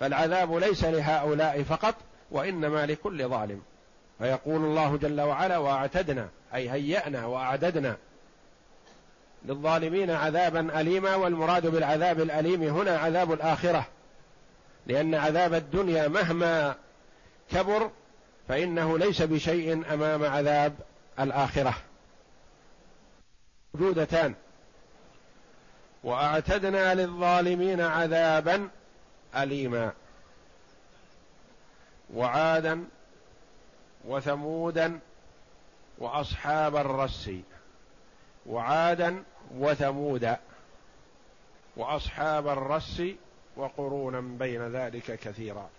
فالعذاب 0.00 0.56
ليس 0.56 0.84
لهؤلاء 0.84 1.62
فقط 1.62 1.94
وإنما 2.30 2.86
لكل 2.86 3.28
ظالم. 3.28 3.62
فيقول 4.18 4.64
الله 4.64 4.96
جل 4.96 5.20
وعلا 5.20 5.58
وأعتدنا 5.58 6.28
أي 6.54 6.70
هيأنا 6.70 7.26
وأعددنا 7.26 7.96
للظالمين 9.44 10.10
عذابا 10.10 10.80
اليما 10.80 11.14
والمراد 11.14 11.66
بالعذاب 11.66 12.20
الأليم 12.20 12.62
هنا 12.62 12.98
عذاب 12.98 13.32
الآخرة. 13.32 13.86
لأن 14.86 15.14
عذاب 15.14 15.54
الدنيا 15.54 16.08
مهما 16.08 16.74
كبر 17.50 17.90
فإنه 18.48 18.98
ليس 18.98 19.22
بشيء 19.22 19.94
أمام 19.94 20.24
عذاب 20.24 20.74
الآخرة. 21.20 21.74
موجودتان 23.74 24.34
وأعتدنا 26.04 26.94
للظالمين 26.94 27.80
عذابا 27.80 28.68
اليما. 29.36 29.92
وعادا 32.14 32.84
وثمودا 34.04 35.00
وأصحاب 35.98 36.76
الرس. 36.76 37.30
وعادا 38.46 39.22
وثمودا 39.54 40.40
وأصحاب 41.76 42.48
الرس 42.48 43.02
وقرونا 43.56 44.20
بين 44.20 44.68
ذلك 44.68 45.18
كثيرا. 45.18 45.70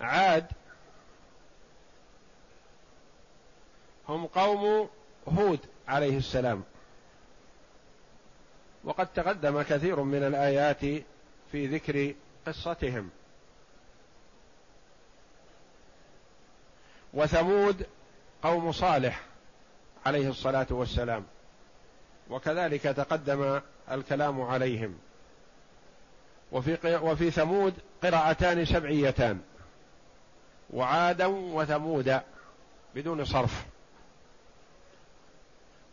عاد 0.00 0.46
هم 4.08 4.26
قوم 4.26 4.88
هود 5.28 5.60
عليه 5.88 6.18
السلام. 6.18 6.64
وقد 8.84 9.06
تقدم 9.06 9.62
كثير 9.62 10.02
من 10.02 10.22
الآيات 10.22 10.80
في 11.52 11.66
ذكر 11.66 12.14
قصتهم. 12.46 13.10
وثمود 17.14 17.86
قوم 18.42 18.72
صالح 18.72 19.24
عليه 20.06 20.28
الصلاة 20.28 20.66
والسلام. 20.70 21.26
وكذلك 22.30 22.82
تقدم 22.82 23.60
الكلام 23.90 24.42
عليهم. 24.42 24.98
وفي 26.52 26.96
وفي 27.02 27.30
ثمود 27.30 27.74
قراءتان 28.02 28.64
سبعيتان. 28.64 29.40
وعادا 30.70 31.26
وثمودا 31.26 32.22
بدون 32.94 33.24
صرف. 33.24 33.66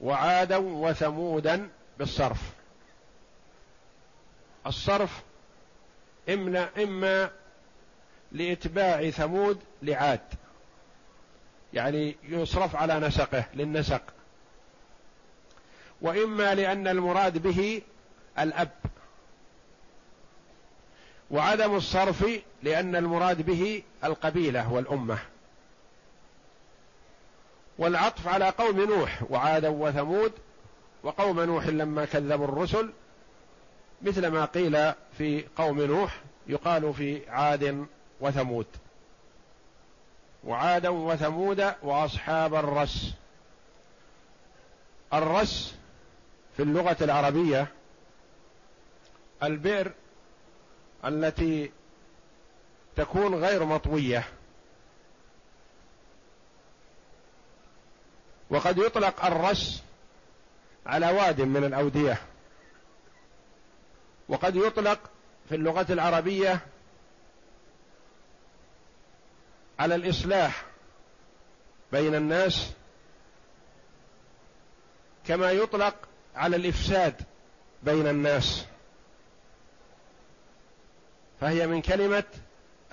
وعادا 0.01 0.57
وثمودا 0.57 1.69
بالصرف. 1.99 2.51
الصرف 4.67 5.23
إما 6.29 6.69
إما 6.83 7.29
لإتباع 8.31 9.09
ثمود 9.09 9.59
لعاد. 9.81 10.21
يعني 11.73 12.15
يصرف 12.23 12.75
على 12.75 12.99
نسقه 12.99 13.45
للنسق. 13.53 14.01
وإما 16.01 16.55
لأن 16.55 16.87
المراد 16.87 17.37
به 17.37 17.81
الأب. 18.39 18.71
وعدم 21.35 21.75
الصرف 21.75 22.25
لأن 22.63 22.95
المراد 22.95 23.41
به 23.41 23.83
القبيلة 24.03 24.73
والأمة. 24.73 25.17
والعطف 27.77 28.27
على 28.27 28.49
قوم 28.49 28.81
نوح 28.81 29.23
وعادا 29.29 29.69
وثمود 29.69 30.31
وقوم 31.03 31.41
نوح 31.41 31.67
لما 31.67 32.05
كذبوا 32.05 32.45
الرسل 32.45 32.91
مثل 34.01 34.27
ما 34.27 34.45
قيل 34.45 34.93
في 35.17 35.45
قوم 35.57 35.81
نوح 35.81 36.21
يقال 36.47 36.93
في 36.93 37.29
عاد 37.29 37.85
وثمود. 38.21 38.67
وعادا 40.43 40.89
وثمود 40.89 41.73
وأصحاب 41.83 42.55
الرس. 42.55 43.13
الرس 45.13 45.75
في 46.57 46.63
اللغة 46.63 46.97
العربية 47.01 47.67
البئر 49.43 49.91
التي 51.05 51.71
تكون 52.95 53.35
غير 53.35 53.65
مطوية. 53.65 54.23
وقد 58.49 58.77
يطلق 58.77 59.25
الرس 59.25 59.83
على 60.85 61.11
واد 61.11 61.41
من 61.41 61.63
الأودية. 61.63 62.21
وقد 64.29 64.55
يطلق 64.55 64.99
في 65.49 65.55
اللغة 65.55 65.85
العربية 65.89 66.59
على 69.79 69.95
الإصلاح 69.95 70.65
بين 71.91 72.15
الناس 72.15 72.71
كما 75.27 75.51
يطلق 75.51 75.95
على 76.35 76.55
الإفساد 76.55 77.21
بين 77.83 78.07
الناس. 78.07 78.65
فهي 81.41 81.67
من 81.67 81.81
كلمة 81.81 82.23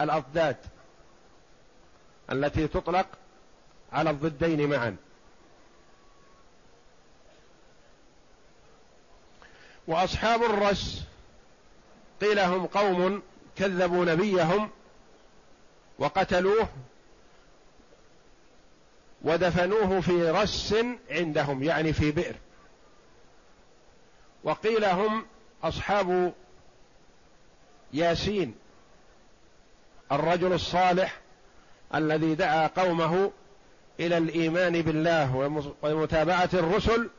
الأضداد 0.00 0.56
التي 2.32 2.68
تطلق 2.68 3.06
على 3.92 4.10
الضدين 4.10 4.70
معا. 4.70 4.96
وأصحاب 9.86 10.42
الرس 10.42 11.04
قيل 12.20 12.38
هم 12.38 12.66
قوم 12.66 13.22
كذبوا 13.56 14.04
نبيهم 14.04 14.70
وقتلوه 15.98 16.68
ودفنوه 19.22 20.00
في 20.00 20.30
رس 20.30 20.74
عندهم 21.10 21.62
يعني 21.62 21.92
في 21.92 22.10
بئر. 22.10 22.34
وقيل 24.44 24.84
هم 24.84 25.26
أصحاب 25.62 26.32
ياسين 27.92 28.54
الرجل 30.12 30.52
الصالح 30.52 31.20
الذي 31.94 32.34
دعا 32.34 32.66
قومه 32.66 33.30
إلى 34.00 34.18
الإيمان 34.18 34.82
بالله 34.82 35.50
ومتابعة 35.82 36.48
الرسل 36.54 37.10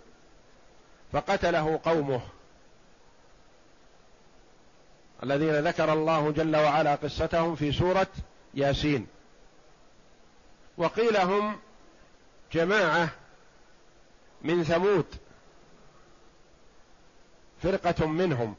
فقتله 1.12 1.79
قومه. 1.83 2.21
الذين 5.23 5.59
ذكر 5.67 5.93
الله 5.93 6.31
جل 6.31 6.55
وعلا 6.55 6.95
قصتهم 6.95 7.55
في 7.55 7.71
سورة 7.71 8.07
ياسين. 8.53 9.07
وقيل 10.77 11.17
هم 11.17 11.59
جماعة 12.53 13.09
من 14.41 14.63
ثمود 14.63 15.05
فرقة 17.63 18.07
منهم. 18.07 18.55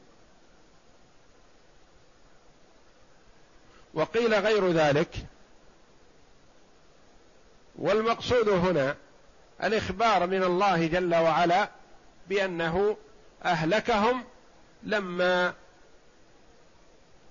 وقيل 3.95 4.33
غير 4.33 4.71
ذلك. 4.71 5.09
والمقصود 7.75 8.49
هنا 8.49 8.95
الإخبار 9.63 10.27
من 10.27 10.43
الله 10.43 10.87
جل 10.87 11.15
وعلا 11.15 11.69
بأنه 12.29 12.97
أهلكهم 13.45 14.23
لما 14.83 15.53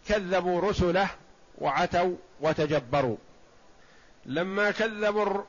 كذبوا 0.08 0.60
رسله 0.60 1.08
وعتوا 1.58 2.16
وتجبروا. 2.40 3.16
لما 4.26 4.70
كذبوا 4.70 5.42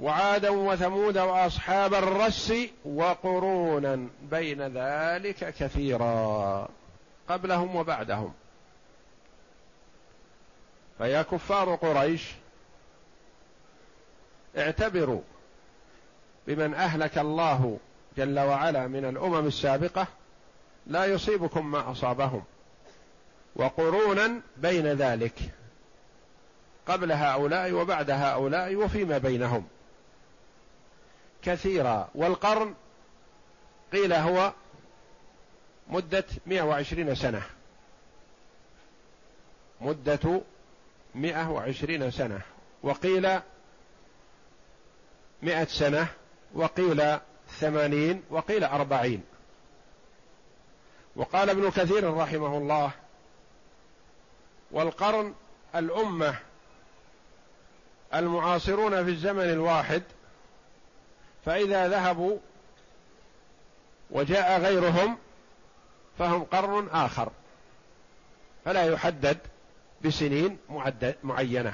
وعادا 0.00 0.50
وثمود 0.50 1.18
وأصحاب 1.18 1.94
الرس 1.94 2.52
وقرونا 2.84 4.08
بين 4.22 4.62
ذلك 4.62 5.54
كثيرا 5.54 6.68
قبلهم 7.28 7.76
وبعدهم. 7.76 8.34
فيا 10.98 11.22
كفار 11.22 11.74
قريش 11.74 12.32
اعتبروا 14.58 15.22
بمن 16.46 16.74
أهلك 16.74 17.18
الله 17.18 17.78
جل 18.16 18.38
وعلا 18.38 18.86
من 18.86 19.04
الأمم 19.04 19.46
السابقة 19.46 20.06
لا 20.86 21.04
يصيبكم 21.04 21.70
ما 21.70 21.90
أصابهم 21.90 22.44
وقرونا 23.56 24.40
بين 24.56 24.86
ذلك 24.86 25.34
قبل 26.86 27.12
هؤلاء 27.12 27.72
وبعد 27.72 28.10
هؤلاء 28.10 28.74
وفيما 28.74 29.18
بينهم. 29.18 29.66
كثيرا 31.42 32.08
والقرن 32.14 32.74
قيل 33.92 34.12
هو 34.12 34.52
مدة 35.88 36.24
120 36.46 37.14
سنة. 37.14 37.42
مدة 39.80 40.40
120 41.16 42.10
سنة 42.10 42.40
وقيل 42.82 43.40
مئة 45.42 45.64
سنة 45.64 46.08
وقيل 46.54 47.18
ثمانين 47.60 48.22
وقيل 48.30 48.64
أربعين. 48.64 49.24
وقال 51.16 51.50
ابن 51.50 51.70
كثير 51.70 52.14
رحمه 52.14 52.58
الله 52.58 52.90
والقرن 54.70 55.34
الأمة 55.74 56.34
المعاصرون 58.14 59.04
في 59.04 59.10
الزمن 59.10 59.42
الواحد 59.50 60.02
فإذا 61.44 61.88
ذهبوا 61.88 62.38
وجاء 64.10 64.60
غيرهم 64.60 65.18
فهم 66.18 66.44
قرن 66.44 66.88
آخر 66.88 67.32
فلا 68.64 68.84
يحدد 68.84 69.38
بسنين 70.04 70.58
معينة. 71.24 71.72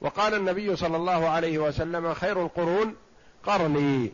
وقال 0.00 0.34
النبي 0.34 0.76
صلى 0.76 0.96
الله 0.96 1.28
عليه 1.28 1.58
وسلم 1.58 2.14
خير 2.14 2.42
القرون 2.42 2.96
قرني. 3.44 4.12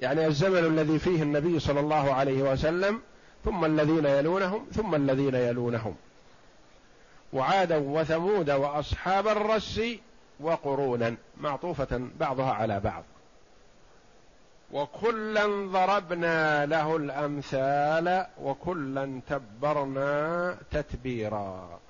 يعني 0.00 0.26
الزمن 0.26 0.58
الذي 0.58 0.98
فيه 0.98 1.22
النبي 1.22 1.60
صلى 1.60 1.80
الله 1.80 2.14
عليه 2.14 2.42
وسلم 2.52 3.00
ثم 3.44 3.64
الذين 3.64 4.04
يلونهم 4.04 4.66
ثم 4.72 4.94
الذين 4.94 5.34
يلونهم. 5.34 5.96
وعادا 7.32 7.76
وثمود 7.76 8.50
وأصحاب 8.50 9.28
الرس 9.28 9.80
وقرونا 10.40 11.16
معطوفة 11.40 12.08
بعضها 12.20 12.52
على 12.52 12.80
بعض. 12.80 13.04
وكلا 14.72 15.46
ضربنا 15.46 16.66
له 16.66 16.96
الأمثال 16.96 18.26
وكلا 18.40 19.20
تبرنا 19.28 20.56
تتبيرا. 20.70 21.80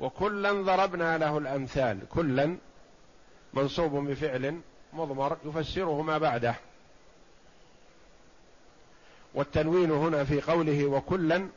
وكلا 0.00 0.52
ضربنا 0.52 1.18
له 1.18 1.38
الأمثال. 1.38 1.98
كلا 2.08 2.56
منصوب 3.54 3.92
بفعل 3.92 4.60
مضمر 4.92 5.36
يفسره 5.44 6.02
ما 6.02 6.18
بعده. 6.18 6.54
والتنوين 9.34 9.90
هنا 9.90 10.24
في 10.24 10.40
قوله 10.40 10.86
وكلا 10.86 11.48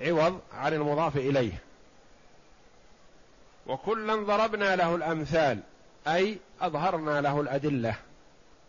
عوض 0.00 0.40
عن 0.52 0.74
المضاف 0.74 1.16
إليه. 1.16 1.62
وكلا 3.66 4.14
ضربنا 4.14 4.76
له 4.76 4.94
الأمثال. 4.94 5.60
أي 6.06 6.38
أظهرنا 6.60 7.20
له 7.20 7.40
الأدلة. 7.40 7.96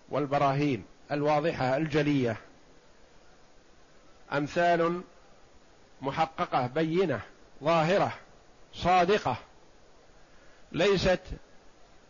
والبراهين 0.09 0.85
الواضحة 1.11 1.77
الجلية. 1.77 2.37
أمثال 4.33 5.01
محققة 6.01 6.67
بينة 6.67 7.21
ظاهرة 7.63 8.13
صادقة 8.73 9.37
ليست 10.71 11.21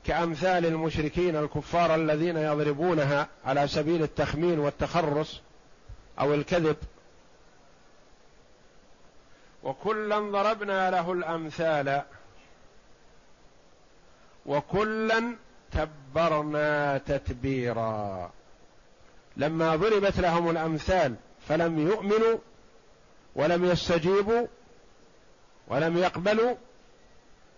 كأمثال 0.06 0.66
المشركين 0.66 1.36
الكفار 1.36 1.96
الذين 1.96 2.38
يضربونها 2.38 3.28
على 3.46 3.68
سبيل 3.68 4.04
التخمين 4.04 4.60
والتخرص 4.60 5.42
أو 6.20 6.34
الكذب. 6.34 6.78
وكلا 9.64 10.20
ضربنا 10.20 10.92
له 10.92 11.12
الأمثال 11.12 12.02
وكلا 14.46 15.36
تبرنا 15.72 16.98
تتبيرا 16.98 18.32
لما 19.38 19.76
ضربت 19.76 20.20
لهم 20.20 20.50
الأمثال 20.50 21.16
فلم 21.48 21.88
يؤمنوا 21.88 22.38
ولم 23.36 23.66
يستجيبوا 23.66 24.48
ولم 25.68 25.98
يقبلوا 25.98 26.56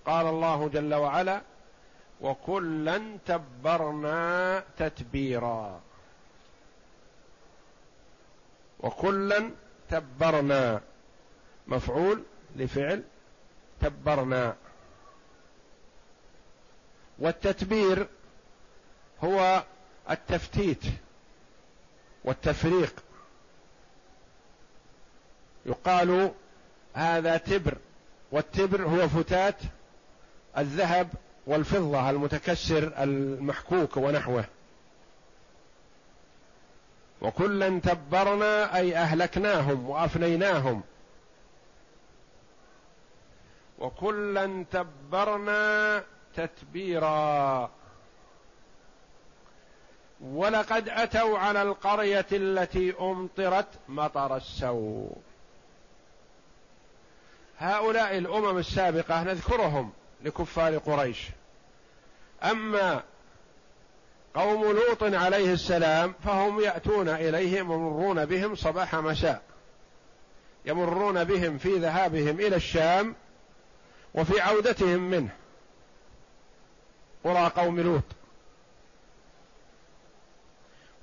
قال 0.06 0.26
الله 0.28 0.68
جل 0.68 0.94
وعلا 0.94 1.42
وكلا 2.22 3.18
تبرنا 3.26 4.64
تتبيرا. 4.78 5.82
وكلا 8.80 9.50
تبرنا. 9.90 10.82
مفعول 11.68 12.24
لفعل 12.56 13.04
تبرنا. 13.82 14.56
والتتبير 17.20 18.08
هو 19.24 19.64
التفتيت 20.10 20.84
والتفريق. 22.24 22.94
يقال 25.66 26.32
هذا 26.94 27.38
تبر 27.38 27.78
والتبر 28.32 28.84
هو 28.84 29.08
فتات 29.08 29.56
الذهب 30.58 31.10
والفضة 31.48 32.10
المتكسر 32.10 33.04
المحكوك 33.04 33.98
ونحوه. 33.98 34.46
وكلا 37.22 37.80
تبرنا 37.80 38.76
أي 38.76 38.98
أهلكناهم 38.98 39.90
وأفنيناهم. 39.90 40.82
وكلا 43.80 44.66
تبرنا 44.72 46.04
تتبيرا. 46.36 47.70
ولقد 50.22 50.90
أتوا 50.90 51.38
على 51.40 51.62
القرية 51.62 52.26
التي 52.32 52.94
أمطرت 53.02 53.68
مطر 53.88 54.36
السوء. 54.38 55.18
هؤلاء 57.60 58.18
الأمم 58.18 58.58
السابقة 58.58 59.24
نذكرهم 59.24 59.92
لكفار 60.24 60.78
قريش. 60.78 61.28
أما 62.44 63.04
قوم 64.34 64.64
لوط 64.64 65.04
عليه 65.04 65.54
السلام 65.54 66.14
فهم 66.26 66.60
يأتون 66.60 67.10
إليه 67.10 67.60
يمرون 67.60 68.26
بهم 68.26 68.56
صباح 68.56 68.96
مساء. 68.96 69.42
يمرون 70.66 71.24
بهم 71.24 71.58
في 71.58 71.78
ذهابهم 71.78 72.40
إلى 72.40 72.56
الشام 72.56 73.16
وفي 74.14 74.42
عودتهم 74.42 75.00
منه. 75.00 75.30
قرى 77.24 77.52
قوم 77.56 77.80
لوط. 77.80 78.04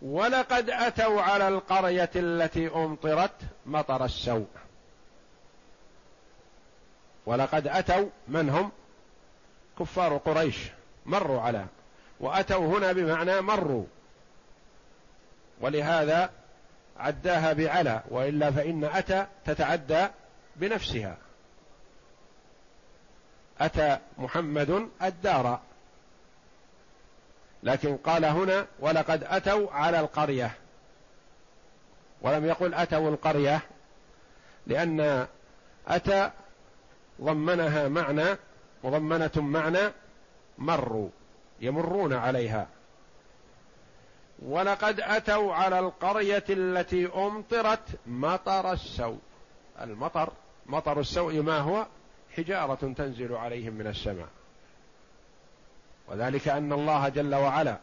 ولقد 0.02 0.70
أتوا 0.70 1.22
على 1.22 1.48
القرية 1.48 2.10
التي 2.16 2.68
أمطرت 2.68 3.40
مطر 3.66 4.04
السوء 4.04 4.46
ولقد 7.26 7.68
أتوا 7.68 8.08
من 8.28 8.50
هم؟ 8.50 8.70
كفار 9.78 10.16
قريش. 10.16 10.58
مروا 11.06 11.40
على 11.40 11.66
وأتوا 12.20 12.78
هنا 12.78 12.92
بمعنى 12.92 13.40
مروا. 13.40 13.84
ولهذا 15.60 16.30
عداها 16.96 17.52
بعلى 17.52 18.02
وإلا 18.10 18.50
فإن 18.50 18.84
أتى 18.84 19.26
تتعدى 19.44 20.06
بنفسها. 20.56 21.16
أتى 23.60 23.98
محمد 24.18 24.88
الدار. 25.02 25.60
لكن 27.62 27.96
قال 27.96 28.24
هنا 28.24 28.66
ولقد 28.80 29.24
أتوا 29.24 29.70
على 29.72 30.00
القرية. 30.00 30.50
ولم 32.22 32.44
يقل 32.44 32.74
أتوا 32.74 33.10
القرية 33.10 33.60
لأن 34.66 35.26
أتى 35.88 36.30
ضمنها 37.20 37.88
معنى 37.88 38.36
مضمنة 38.84 39.30
معنى 39.36 39.92
مروا 40.58 41.08
يمرون 41.60 42.12
عليها. 42.12 42.66
ولقد 44.42 45.00
أتوا 45.00 45.54
على 45.54 45.78
القرية 45.78 46.44
التي 46.50 47.06
أمطرت 47.06 48.00
مطر 48.06 48.72
السوء. 48.72 49.18
المطر 49.80 50.32
مطر 50.66 51.00
السوء 51.00 51.42
ما 51.42 51.58
هو؟ 51.58 51.86
حجارة 52.36 52.92
تنزل 52.96 53.34
عليهم 53.34 53.72
من 53.72 53.86
السماء. 53.86 54.28
وذلك 56.08 56.48
أن 56.48 56.72
الله 56.72 57.08
جل 57.08 57.34
وعلا 57.34 57.78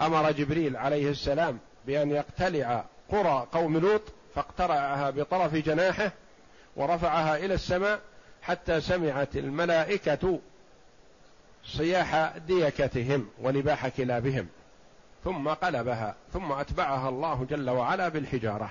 أمر 0.00 0.32
جبريل 0.32 0.76
عليه 0.76 1.10
السلام 1.10 1.58
بأن 1.86 2.10
يقتلع 2.10 2.84
قرى 3.10 3.46
قوم 3.52 3.78
لوط 3.78 4.02
فاقترعها 4.34 5.10
بطرف 5.10 5.54
جناحه 5.54 6.12
ورفعها 6.76 7.36
إلى 7.36 7.54
السماء 7.54 8.00
حتى 8.42 8.80
سمعت 8.80 9.36
الملائكة 9.36 10.40
صياح 11.64 12.36
ديكتهم 12.36 13.28
ونباح 13.42 13.88
كلابهم. 13.88 14.48
ثم 15.24 15.48
قلبها 15.48 16.14
ثم 16.32 16.52
أتبعها 16.52 17.08
الله 17.08 17.46
جل 17.50 17.70
وعلا 17.70 18.08
بالحجارة. 18.08 18.70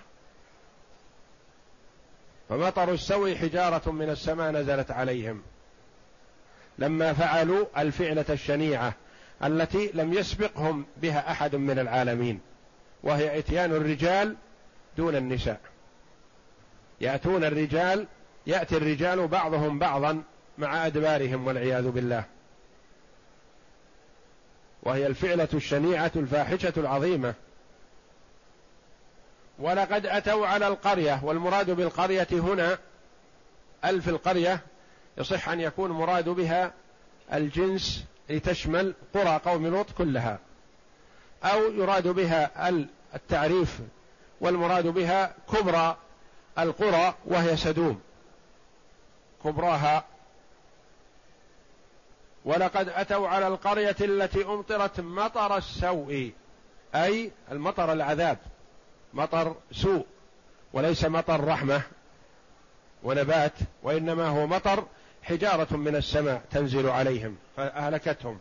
فمطر 2.49 2.91
السوء 2.91 3.35
حجارة 3.35 3.91
من 3.91 4.09
السماء 4.09 4.51
نزلت 4.51 4.91
عليهم. 4.91 5.41
لما 6.79 7.13
فعلوا 7.13 7.65
الفعلة 7.77 8.25
الشنيعة 8.29 8.93
التي 9.43 9.91
لم 9.93 10.13
يسبقهم 10.13 10.85
بها 10.97 11.31
أحد 11.31 11.55
من 11.55 11.79
العالمين 11.79 12.39
وهي 13.03 13.39
إتيان 13.39 13.71
الرجال 13.71 14.35
دون 14.97 15.15
النساء. 15.15 15.59
يأتون 17.01 17.43
الرجال 17.43 18.07
يأتي 18.47 18.77
الرجال 18.77 19.27
بعضهم 19.27 19.79
بعضا 19.79 20.23
مع 20.57 20.85
أدبارهم 20.85 21.47
والعياذ 21.47 21.89
بالله. 21.89 22.23
وهي 24.83 25.07
الفعلة 25.07 25.47
الشنيعة 25.53 26.11
الفاحشة 26.15 26.73
العظيمة. 26.77 27.33
ولقد 29.59 30.05
أتوا 30.05 30.47
على 30.47 30.67
القرية 30.67 31.19
والمراد 31.23 31.71
بالقرية 31.71 32.27
هنا 32.31 32.77
ألف 33.85 34.09
القرية 34.09 34.59
يصح 35.17 35.49
أن 35.49 35.59
يكون 35.59 35.91
مراد 35.91 36.29
بها 36.29 36.73
الجنس 37.33 38.05
لتشمل 38.29 38.93
قرى 39.13 39.41
قوم 39.45 39.67
لوط 39.67 39.91
كلها 39.97 40.39
أو 41.43 41.71
يراد 41.71 42.07
بها 42.07 42.69
التعريف 43.15 43.79
والمراد 44.41 44.87
بها 44.87 45.35
كبرى 45.53 45.97
القرى 46.59 47.15
وهي 47.25 47.57
سدوم. 47.57 48.01
كبراها. 49.43 50.03
ولقد 52.45 52.89
أتوا 52.89 53.27
على 53.27 53.47
القرية 53.47 53.95
التي 54.01 54.45
أمطرت 54.45 54.99
مطر 54.99 55.57
السوء 55.57 56.31
أي 56.95 57.31
المطر 57.51 57.93
العذاب 57.93 58.37
مطر 59.13 59.55
سوء 59.71 60.05
وليس 60.73 61.05
مطر 61.05 61.43
رحمة 61.43 61.81
ونبات 63.03 63.53
وإنما 63.83 64.27
هو 64.27 64.47
مطر 64.47 64.85
حجارة 65.23 65.75
من 65.75 65.95
السماء 65.95 66.41
تنزل 66.51 66.89
عليهم 66.89 67.35
فاهلكتهم 67.57 68.39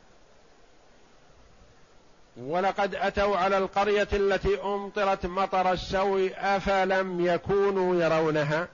ولقد 2.37 2.95
أتوا 2.95 3.37
على 3.37 3.59
القرية 3.59 4.09
التي 4.13 4.63
أمطرت 4.63 5.27
مطر 5.27 5.73
السوء 5.73 6.33
أفلم 6.37 7.27
يكونوا 7.27 8.03
يرونها؟ 8.03 8.69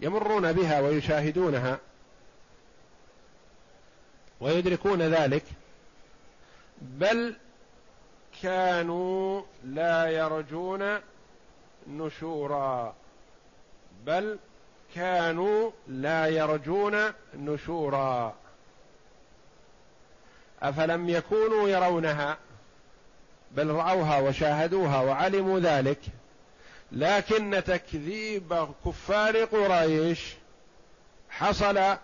يمرون 0.00 0.52
بها 0.52 0.80
ويشاهدونها. 0.80 1.78
ويدركون 4.40 5.02
ذلك. 5.02 5.44
بل 6.80 7.36
كانوا 8.42 9.42
لا 9.64 10.06
يرجون 10.06 10.98
نشورا. 11.88 12.94
بل 14.06 14.38
كانوا 14.94 15.70
لا 15.88 16.26
يرجون 16.26 17.12
نشورا. 17.34 18.34
أفلم 20.62 21.08
يكونوا 21.08 21.68
يرونها؟ 21.68 22.36
بل 23.50 23.70
رأوها 23.70 24.18
وشاهدوها 24.18 25.00
وعلموا 25.00 25.60
ذلك. 25.60 26.00
لكن 26.92 27.62
تكذيب 27.66 28.68
كفار 28.84 29.44
قريش 29.44 30.34
حصل 31.30 31.96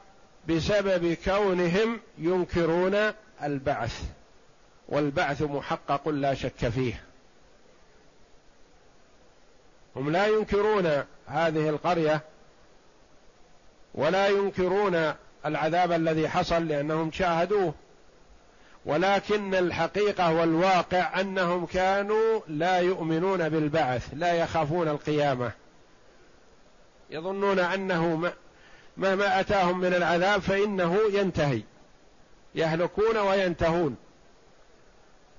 بسبب 0.49 1.17
كونهم 1.25 2.01
ينكرون 2.19 3.13
البعث 3.43 4.03
والبعث 4.89 5.43
محقق 5.43 6.09
لا 6.09 6.35
شك 6.35 6.69
فيه. 6.69 7.03
هم 9.97 10.11
لا 10.11 10.27
ينكرون 10.27 11.05
هذه 11.27 11.69
القرية 11.69 12.23
ولا 13.95 14.29
ينكرون 14.29 15.13
العذاب 15.47 15.93
الذي 15.93 16.29
حصل 16.29 16.69
لأنهم 16.69 17.13
شاهدوه. 17.13 17.75
ولكن 18.87 19.55
الحقيقة 19.55 20.33
والواقع 20.33 21.21
أنهم 21.21 21.67
كانوا 21.67 22.41
لا 22.49 22.79
يؤمنون 22.79 23.49
بالبعث 23.49 24.09
لا 24.13 24.33
يخافون 24.33 24.89
القيامة. 24.89 25.53
يظنون 27.11 27.59
أنه 27.59 28.33
مهما 28.97 29.41
أتاهم 29.41 29.81
من 29.81 29.95
العذاب 29.95 30.41
فإنه 30.41 30.99
ينتهي. 31.13 31.63
يهلكون 32.55 33.17
وينتهون. 33.17 33.97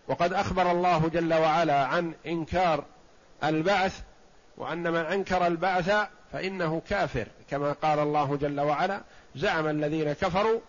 وقد 0.07 0.33
أخبر 0.33 0.71
الله 0.71 1.09
جل 1.09 1.33
وعلا 1.33 1.85
عن 1.85 2.13
إنكار 2.25 2.83
البعث 3.43 4.01
وأن 4.57 4.91
من 4.91 4.99
أنكر 4.99 5.47
البعث 5.47 6.07
فإنه 6.31 6.81
كافر. 6.89 7.27
كما 7.49 7.71
قال 7.71 7.99
الله 7.99 8.35
جل 8.35 8.59
وعلا 8.59 9.01
زعم 9.35 9.67
الذين 9.67 10.13
كفروا 10.13 10.59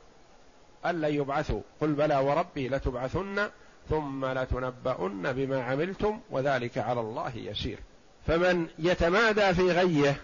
أن 0.86 1.00
لن 1.00 1.14
يبعثوا. 1.14 1.60
قل 1.80 1.92
بلى 1.92 2.16
وربي 2.16 2.68
لتبعثن 2.68 3.48
ثم 3.90 4.26
لتنبؤن 4.26 5.32
بما 5.32 5.64
عملتم 5.64 6.20
وذلك 6.30 6.78
على 6.78 7.00
الله 7.00 7.36
يسير. 7.36 7.78
فمن 8.26 8.68
يتمادى 8.78 9.54
في 9.54 9.72
غيه 9.72 10.16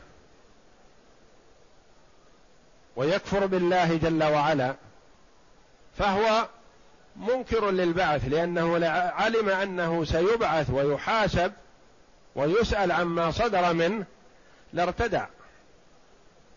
ويكفر 2.97 3.47
بالله 3.47 3.97
جل 3.97 4.25
وعلا 4.25 4.75
فهو 5.99 6.49
منكر 7.17 7.71
للبعث 7.71 8.29
لأنه 8.29 8.87
علم 9.17 9.49
أنه 9.49 10.05
سيبعث 10.05 10.71
ويحاسب 10.71 11.53
ويسأل 12.37 12.93
عما 12.93 13.31
صدر 13.31 13.73
منه 13.73 14.05
لارتدع. 14.73 15.27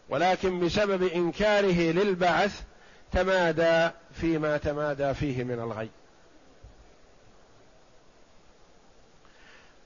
ولكن 0.09 0.59
بسبب 0.59 1.03
إنكاره 1.03 1.91
للبعث 1.91 2.63
تمادى 3.11 3.89
فيما 4.13 4.57
تمادى 4.57 5.13
فيه 5.13 5.43
من 5.43 5.59
الغي. 5.59 5.89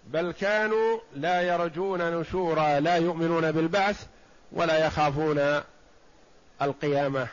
بل 0.08 0.32
كانوا 0.32 1.00
لا 1.16 1.42
يرجون 1.42 2.20
نشورا 2.20 2.80
لا 2.80 2.96
يؤمنون 2.96 3.52
بالبعث 3.52 4.08
ولا 4.52 4.86
يخافون 4.86 5.62
القيامة 6.62 7.28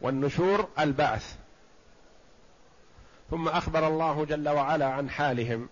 والنشور 0.00 0.68
البعث. 0.78 1.36
ثم 3.30 3.48
أخبر 3.48 3.86
الله 3.86 4.24
جل 4.24 4.48
وعلا 4.48 4.86
عن 4.86 5.10
حالهم. 5.10 5.68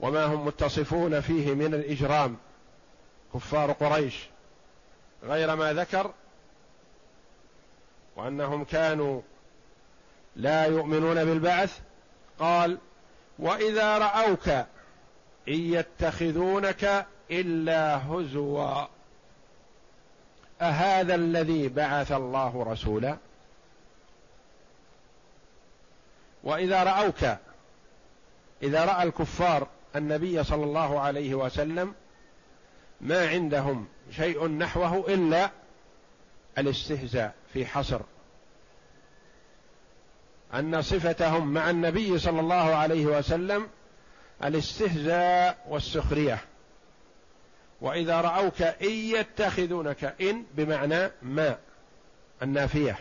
وما 0.00 0.24
هم 0.24 0.46
متصفون 0.46 1.20
فيه 1.20 1.54
من 1.54 1.74
الإجرام 1.74 2.36
كفار 3.34 3.72
قريش 3.72 4.14
غير 5.22 5.56
ما 5.56 5.72
ذكر 5.72 6.10
وأنهم 8.16 8.64
كانوا 8.64 9.20
لا 10.36 10.64
يؤمنون 10.64 11.24
بالبعث 11.24 11.78
قال 12.38 12.78
وإذا 13.38 13.98
رأوك 13.98 14.48
إن 14.48 14.66
يتخذونك 15.48 17.06
إلا 17.30 18.06
هزوا 18.06 18.86
أهذا 20.60 21.14
الذي 21.14 21.68
بعث 21.68 22.12
الله 22.12 22.64
رسولا؟ 22.72 23.16
وإذا 26.44 26.82
رأوك 26.82 27.36
إذا 28.62 28.84
رأى 28.84 29.02
الكفار 29.02 29.68
النبي 29.96 30.44
صلى 30.44 30.64
الله 30.64 31.00
عليه 31.00 31.34
وسلم 31.34 31.94
ما 33.00 33.28
عندهم 33.28 33.88
شيء 34.10 34.48
نحوه 34.48 35.14
إلا 35.14 35.50
الاستهزاء 36.58 37.34
في 37.52 37.66
حصر. 37.66 38.00
أن 40.54 40.82
صفتهم 40.82 41.54
مع 41.54 41.70
النبي 41.70 42.18
صلى 42.18 42.40
الله 42.40 42.74
عليه 42.74 43.06
وسلم 43.06 43.68
الاستهزاء 44.44 45.66
والسخرية. 45.68 46.38
وإذا 47.80 48.20
رأوك 48.20 48.62
إن 48.62 48.90
يتخذونك 48.90 50.14
إن 50.20 50.44
بمعنى 50.54 51.10
ما 51.22 51.58
النافية. 52.42 52.98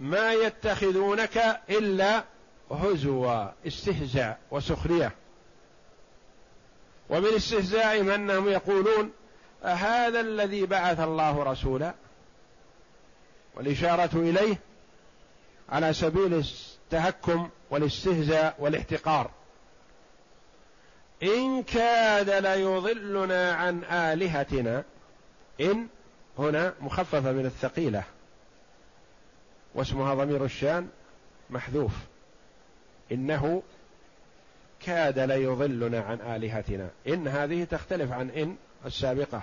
ما 0.00 0.32
يتخذونك 0.32 1.60
إلا 1.70 2.24
هزوا 2.70 3.50
استهزاء 3.66 4.38
وسخرية. 4.50 5.12
ومن 7.10 7.34
استهزائهم 7.36 8.10
أنهم 8.10 8.48
يقولون 8.48 9.12
أهذا 9.64 10.20
الذي 10.20 10.66
بعث 10.66 11.00
الله 11.00 11.42
رسولا 11.42 11.94
والإشارة 13.54 14.10
إليه 14.14 14.58
على 15.68 15.92
سبيل 15.92 16.34
التهكم 16.34 17.48
والاستهزاء 17.70 18.56
والاحتقار. 18.58 19.30
إن 21.22 21.62
كاد 21.62 22.30
ليضلنا 22.30 23.52
عن 23.52 23.84
آلهتنا 23.84 24.84
إن 25.60 25.86
هنا 26.38 26.74
مخففة 26.80 27.32
من 27.32 27.46
الثقيلة 27.46 28.04
واسمها 29.74 30.14
ضمير 30.14 30.44
الشان 30.44 30.88
محذوف. 31.50 31.92
إنه 33.12 33.62
كاد 34.86 35.18
ليضلنا 35.18 36.00
عن 36.00 36.20
آلهتنا. 36.20 36.88
إن 37.08 37.28
هذه 37.28 37.64
تختلف 37.64 38.12
عن 38.12 38.30
إن 38.30 38.56
السابقة. 38.86 39.42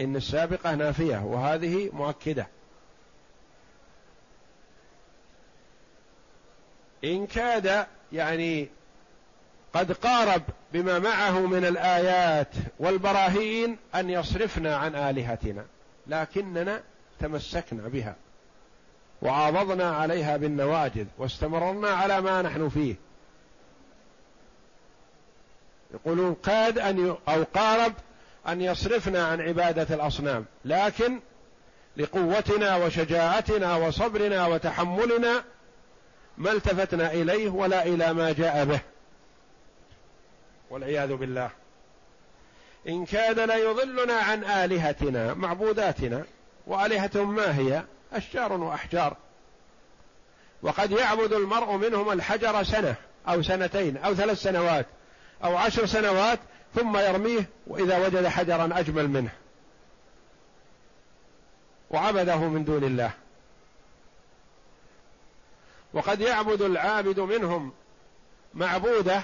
إن 0.00 0.16
السابقة 0.16 0.74
نافية 0.74 1.24
وهذه 1.24 1.90
مؤكدة. 1.92 2.46
إن 7.04 7.26
كاد 7.26 7.86
يعني 8.12 8.68
قد 9.72 9.92
قارب 9.92 10.42
بما 10.72 10.98
معه 10.98 11.46
من 11.46 11.64
الآيات 11.64 12.54
والبراهين 12.78 13.76
أن 13.94 14.10
يصرفنا 14.10 14.76
عن 14.76 14.94
آلهتنا 14.94 15.66
لكننا 16.06 16.82
تمسكنا 17.20 17.88
بها. 17.88 18.16
وعاضضنا 19.22 19.96
عليها 19.96 20.36
بالنواجذ 20.36 21.06
واستمررنا 21.18 21.88
على 21.88 22.20
ما 22.20 22.42
نحن 22.42 22.68
فيه. 22.68 22.94
يقولون 25.94 26.34
قاد 26.34 26.78
أن 26.78 27.16
أو 27.28 27.44
قارب 27.54 27.92
أن 28.48 28.60
يصرفنا 28.60 29.26
عن 29.26 29.40
عبادة 29.40 29.94
الأصنام 29.94 30.44
لكن 30.64 31.20
لقوتنا 31.96 32.76
وشجاعتنا 32.76 33.76
وصبرنا 33.76 34.46
وتحملنا 34.46 35.44
ما 36.38 36.52
التفتنا 36.52 37.12
إليه 37.12 37.50
ولا 37.50 37.86
إلى 37.86 38.12
ما 38.12 38.32
جاء 38.32 38.64
به. 38.64 38.80
والعياذ 40.70 41.14
بالله. 41.14 41.50
إن 42.88 43.04
كاد 43.04 43.40
ليضلنا 43.40 44.12
عن 44.12 44.44
آلهتنا 44.44 45.34
معبوداتنا 45.34 46.24
وآلهتهم 46.66 47.34
ما 47.34 47.58
هي؟ 47.58 47.82
أشجار 48.12 48.52
وأحجار. 48.52 49.16
وقد 50.62 50.90
يعبد 50.90 51.32
المرء 51.32 51.76
منهم 51.76 52.12
الحجر 52.12 52.62
سنة 52.62 52.94
أو 53.28 53.42
سنتين 53.42 53.96
أو 53.96 54.14
ثلاث 54.14 54.42
سنوات 54.42 54.86
أو 55.44 55.56
عشر 55.56 55.86
سنوات 55.86 56.38
ثم 56.74 56.96
يرميه 56.96 57.48
وإذا 57.66 58.06
وجد 58.06 58.26
حجرا 58.26 58.70
أجمل 58.72 59.08
منه. 59.08 59.30
وعبده 61.90 62.36
من 62.36 62.64
دون 62.64 62.84
الله. 62.84 63.10
وقد 65.92 66.20
يعبد 66.20 66.62
العابد 66.62 67.20
منهم 67.20 67.72
معبوده 68.54 69.22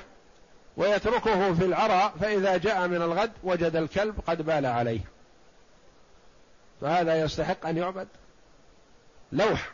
ويتركه 0.76 1.54
في 1.54 1.64
العرى 1.64 2.12
فإذا 2.20 2.56
جاء 2.56 2.88
من 2.88 3.02
الغد 3.02 3.32
وجد 3.42 3.76
الكلب 3.76 4.20
قد 4.26 4.42
بال 4.42 4.66
عليه. 4.66 5.00
فهذا 6.80 7.20
يستحق 7.20 7.66
أن 7.66 7.76
يعبد. 7.76 8.08
لوح. 9.32 9.70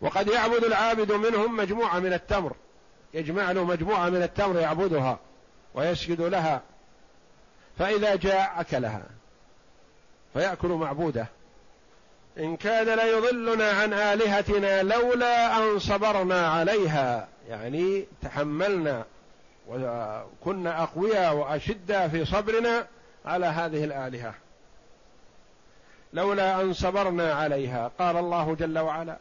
وقد 0.00 0.28
يعبد 0.28 0.64
العابد 0.64 1.12
منهم 1.12 1.56
مجموعة 1.56 1.98
من 1.98 2.12
التمر. 2.12 2.52
يجمع 3.14 3.52
له 3.52 3.64
مجموعة 3.64 4.08
من 4.08 4.22
التمر 4.22 4.60
يعبدها 4.60 5.18
ويسجد 5.74 6.20
لها. 6.20 6.62
فإذا 7.78 8.16
جاء 8.16 8.54
أكلها 8.58 9.02
فيأكل 10.32 10.68
معبوده. 10.68 11.26
إن 12.38 12.56
كان 12.56 12.98
ليضلنا 12.98 13.70
عن 13.70 13.92
آلهتنا 13.92 14.82
لولا 14.82 15.58
أن 15.58 15.78
صبرنا 15.78 16.46
عليها. 16.48 17.28
يعني 17.48 18.06
تحملنا 18.22 19.04
وكنا 19.68 20.82
أقوياء 20.82 21.34
وأشداء 21.34 22.08
في 22.08 22.24
صبرنا 22.24 22.86
على 23.24 23.46
هذه 23.46 23.84
الآلهة. 23.84 24.34
لولا 26.12 26.60
أن 26.60 26.72
صبرنا 26.72 27.32
عليها. 27.32 27.90
قال 27.98 28.16
الله 28.16 28.54
جل 28.54 28.78
وعلا 28.78 29.16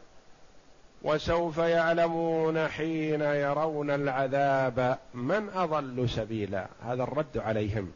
وسوف 1.04 1.58
يعلمون 1.58 2.68
حين 2.68 3.22
يرون 3.22 3.90
العذاب 3.92 4.98
من 5.14 5.50
أضل 5.50 6.10
سبيلا. 6.10 6.68
هذا 6.84 7.04
الرد 7.04 7.38
عليهم. 7.38 7.92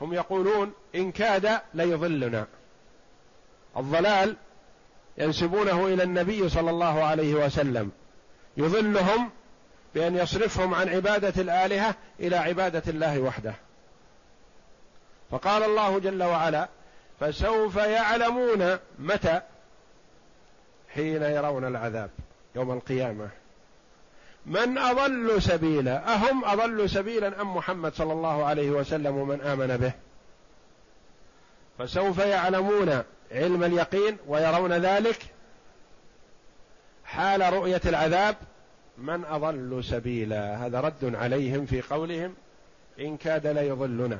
هم 0.00 0.14
يقولون 0.14 0.72
إن 0.94 1.12
كاد 1.12 1.60
ليضلنا. 1.74 2.46
الضلال 3.76 4.36
ينسبونه 5.18 5.86
إلى 5.86 6.02
النبي 6.02 6.48
صلى 6.48 6.70
الله 6.70 7.04
عليه 7.04 7.34
وسلم. 7.34 7.90
يضلهم 8.56 9.30
بأن 9.94 10.16
يصرفهم 10.16 10.74
عن 10.74 10.88
عبادة 10.88 11.42
الآلهة 11.42 11.94
إلى 12.20 12.36
عبادة 12.36 12.82
الله 12.88 13.20
وحده. 13.20 13.54
فقال 15.30 15.62
الله 15.62 15.98
جل 15.98 16.22
وعلا 16.22 16.68
فسوف 17.22 17.76
يعلمون 17.76 18.78
متى 18.98 19.40
حين 20.88 21.22
يرون 21.22 21.64
العذاب 21.64 22.10
يوم 22.54 22.72
القيامة. 22.72 23.28
من 24.46 24.78
أضل 24.78 25.42
سبيلا 25.42 26.14
أهم 26.14 26.44
أضل 26.44 26.90
سبيلا 26.90 27.40
أم 27.40 27.56
محمد 27.56 27.94
صلى 27.94 28.12
الله 28.12 28.44
عليه 28.44 28.70
وسلم 28.70 29.16
ومن 29.16 29.40
آمن 29.40 29.76
به؟ 29.76 29.92
فسوف 31.78 32.18
يعلمون 32.18 33.02
علم 33.32 33.64
اليقين 33.64 34.16
ويرون 34.26 34.72
ذلك 34.72 35.18
حال 37.04 37.52
رؤية 37.52 37.80
العذاب. 37.84 38.36
من 38.98 39.24
أضل 39.24 39.84
سبيلا 39.84 40.66
هذا 40.66 40.80
رد 40.80 41.14
عليهم 41.14 41.66
في 41.66 41.82
قولهم 41.82 42.34
إن 43.00 43.16
كاد 43.16 43.46
ليضلنا. 43.46 44.18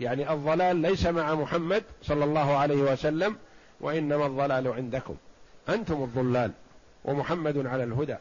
يعني 0.00 0.32
الضلال 0.32 0.76
ليس 0.76 1.06
مع 1.06 1.34
محمد 1.34 1.84
صلى 2.02 2.24
الله 2.24 2.56
عليه 2.56 2.76
وسلم 2.76 3.36
وإنما 3.80 4.26
الضلال 4.26 4.68
عندكم. 4.68 5.16
أنتم 5.68 6.02
الضلال 6.02 6.52
ومحمد 7.04 7.66
على 7.66 7.84
الهدى. 7.84 8.16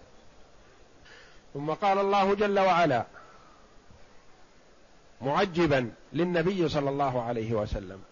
ثم 1.54 1.72
قال 1.72 1.98
الله 1.98 2.36
جل 2.36 2.60
وعلا 2.60 3.06
معجبا 5.22 5.92
للنبي 6.14 6.70
صلى 6.70 6.90
الله 6.90 7.24
عليه 7.24 7.54
وسلم. 7.54 8.04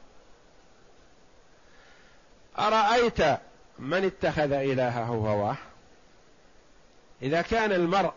أرأيت 2.59 3.22
من 3.80 4.05
اتخذ 4.05 4.51
إلهه 4.51 5.05
هواه؟ 5.05 5.55
إذا 7.22 7.41
كان 7.41 7.72
المرء 7.72 8.13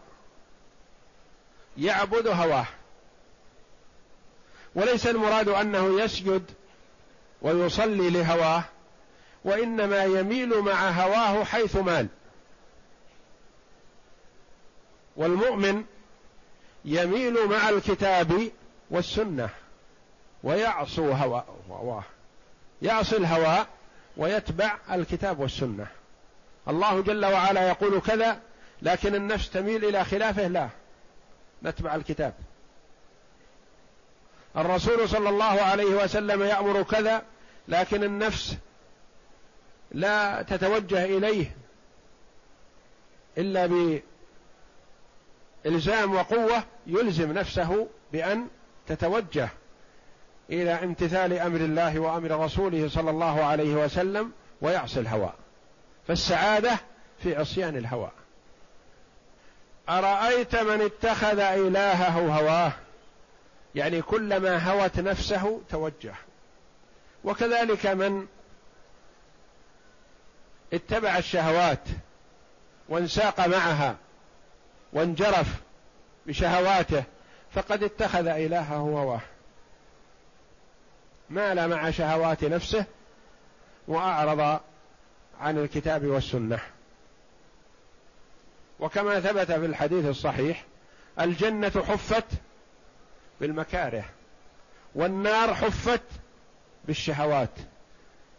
يعبد 1.79 2.27
هواه 2.27 2.67
وليس 4.79 5.07
المراد 5.07 5.49
أنه 5.49 6.01
يسجد 6.01 6.43
ويصلي 7.43 8.11
لهواه 8.11 8.65
وإنما 9.45 10.05
يميل 10.05 10.61
مع 10.61 10.91
هواه 10.91 11.45
حيث 11.45 11.77
مال. 11.77 12.09
والمؤمن 15.17 15.85
يميل 16.85 17.49
مع 17.49 17.69
الكتاب 17.69 18.51
والسنة 18.91 19.49
ويعصو 20.43 21.13
هواه 21.13 22.05
يعصي 22.83 23.17
الهوى 23.17 23.67
ويتبع 24.17 24.79
الكتاب 24.91 25.41
والسنة. 25.41 25.87
الله 26.69 27.01
جل 27.01 27.27
وعلا 27.27 27.69
يقول 27.69 28.01
كذا 28.01 28.41
لكن 28.83 29.15
النفس 29.15 29.51
تميل 29.51 29.85
إلى 29.85 30.05
خلافه 30.05 30.47
لا 30.47 30.69
نتبع 31.65 31.95
الكتاب. 31.95 32.35
الرسول 34.59 35.09
صلى 35.09 35.29
الله 35.29 35.45
عليه 35.45 36.05
وسلم 36.05 36.43
يأمر 36.43 36.83
كذا 36.83 37.23
لكن 37.69 38.05
النفس 38.05 38.57
لا 39.93 40.43
تتوجه 40.43 41.05
إليه 41.05 41.57
إلا 43.39 44.01
بإلزام 45.65 46.15
وقوة 46.15 46.63
يلزم 46.87 47.33
نفسه 47.33 47.89
بأن 48.13 48.47
تتوجه 48.87 49.49
إلى 50.51 50.71
امتثال 50.71 51.33
أمر 51.33 51.61
الله 51.61 51.99
وأمر 51.99 52.45
رسوله 52.45 52.89
صلى 52.89 53.11
الله 53.11 53.45
عليه 53.45 53.75
وسلم 53.75 54.33
ويعصي 54.61 55.01
الهوى. 55.01 55.33
فالسعادة 56.09 56.77
في 57.23 57.37
عصيان 57.37 57.77
الهوى. 57.77 58.11
أرأيت 59.89 60.57
من 60.57 60.81
اتخذ 60.81 61.39
إلهه 61.39 62.39
هواه؟ 62.39 62.73
يعني 63.75 64.03
كلما 64.03 64.59
هوت 64.71 65.01
نفسه 65.01 65.61
توجه. 65.71 66.15
وكذلك 67.25 67.87
من 67.87 68.27
اتبع 70.73 71.19
الشهوات 71.19 71.89
وانساق 72.89 73.47
معها 73.47 73.97
وانجرف 74.93 75.61
بشهواته 76.27 77.05
فقد 77.51 77.83
اتخذ 77.83 78.27
إلهه 78.27 78.77
هواه 78.77 79.21
مال 81.31 81.69
مع 81.69 81.91
شهوات 81.91 82.45
نفسه 82.45 82.85
وأعرض 83.89 84.61
عن 85.41 85.59
الكتاب 85.59 86.05
والسنة. 86.05 86.59
وكما 88.81 89.21
ثبت 89.21 89.53
في 89.53 89.67
الحديث 89.67 90.07
الصحيح 90.07 90.65
الجنة 91.21 91.85
حفت 91.89 92.25
بالمكاره. 93.41 94.05
والنار 94.95 95.55
حفت 95.55 96.03
بالشهوات. 96.85 97.51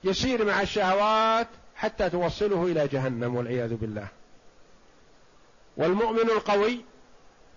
يسير 0.04 0.46
مع 0.46 0.62
الشهوات 0.62 1.48
حتى 1.76 2.10
توصله 2.10 2.64
إلى 2.64 2.88
جهنم 2.88 3.36
والعياذ 3.36 3.76
بالله. 3.76 4.08
والمؤمن 5.78 6.30
القوي 6.30 6.82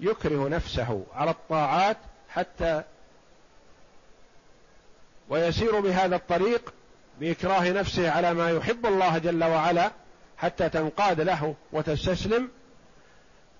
يكره 0.01 0.49
نفسه 0.49 1.05
على 1.15 1.31
الطاعات 1.31 1.97
حتى 2.29 2.83
ويسير 5.29 5.81
بهذا 5.81 6.17
الطريق 6.17 6.75
بإكراه 7.21 7.71
نفسه 7.71 8.11
على 8.11 8.35
ما 8.35 8.51
يحب 8.51 8.87
الله 8.87 9.19
جل 9.19 9.45
وعلا 9.45 9.91
حتى 10.39 10.69
تنقاد 10.69 11.21
له 11.21 11.55
وتستسلم. 11.73 12.49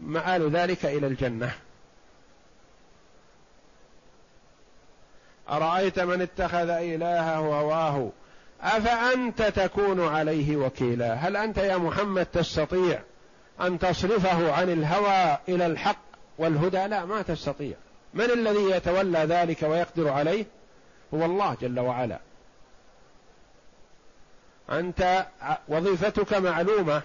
مآل 0.01 0.51
ذلك 0.51 0.85
إلى 0.85 1.07
الجنة. 1.07 1.55
أرأيت 5.53 6.01
من 6.01 6.23
اتخذ 6.23 6.69
إلهه 6.69 7.37
هواه؟ 7.37 8.11
أفأنت 8.63 9.43
تكون 9.43 10.09
عليه 10.09 10.57
وكيلا؟ 10.57 11.15
هل 11.15 11.37
أنت 11.37 11.59
يا 11.59 11.77
محمد 11.77 12.27
تستطيع 12.27 13.01
أن 13.61 13.79
تصرفه 13.79 14.53
عن 14.53 14.71
الهوى 14.71 15.39
إلى 15.49 15.67
الحق 15.67 16.03
والهدى؟ 16.39 16.87
لا 16.87 17.05
ما 17.05 17.23
تستطيع. 17.23 17.75
من 18.15 18.25
الذي 18.25 18.71
يتولى 18.71 19.19
ذلك 19.19 19.63
ويقدر 19.63 20.09
عليه؟ 20.09 20.45
هو 21.15 21.25
الله 21.25 21.57
جل 21.61 21.81
وعلا. 21.81 22.19
أنت 24.71 25.27
وظيفتك 25.69 26.35
معلومة 26.35 27.03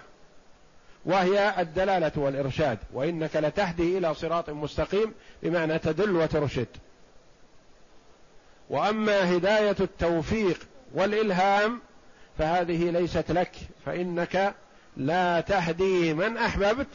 وهي 1.04 1.54
الدلالة 1.58 2.12
والإرشاد 2.16 2.78
وإنك 2.92 3.36
لتهدي 3.36 3.98
إلى 3.98 4.14
صراط 4.14 4.50
مستقيم 4.50 5.14
بمعنى 5.42 5.78
تدل 5.78 6.16
وترشد. 6.16 6.66
وأما 8.70 9.36
هداية 9.36 9.76
التوفيق 9.80 10.58
والإلهام 10.94 11.80
فهذه 12.38 12.90
ليست 12.90 13.30
لك 13.30 13.52
فإنك 13.86 14.54
لا 14.96 15.40
تهدي 15.40 16.14
من 16.14 16.36
أحببت 16.36 16.86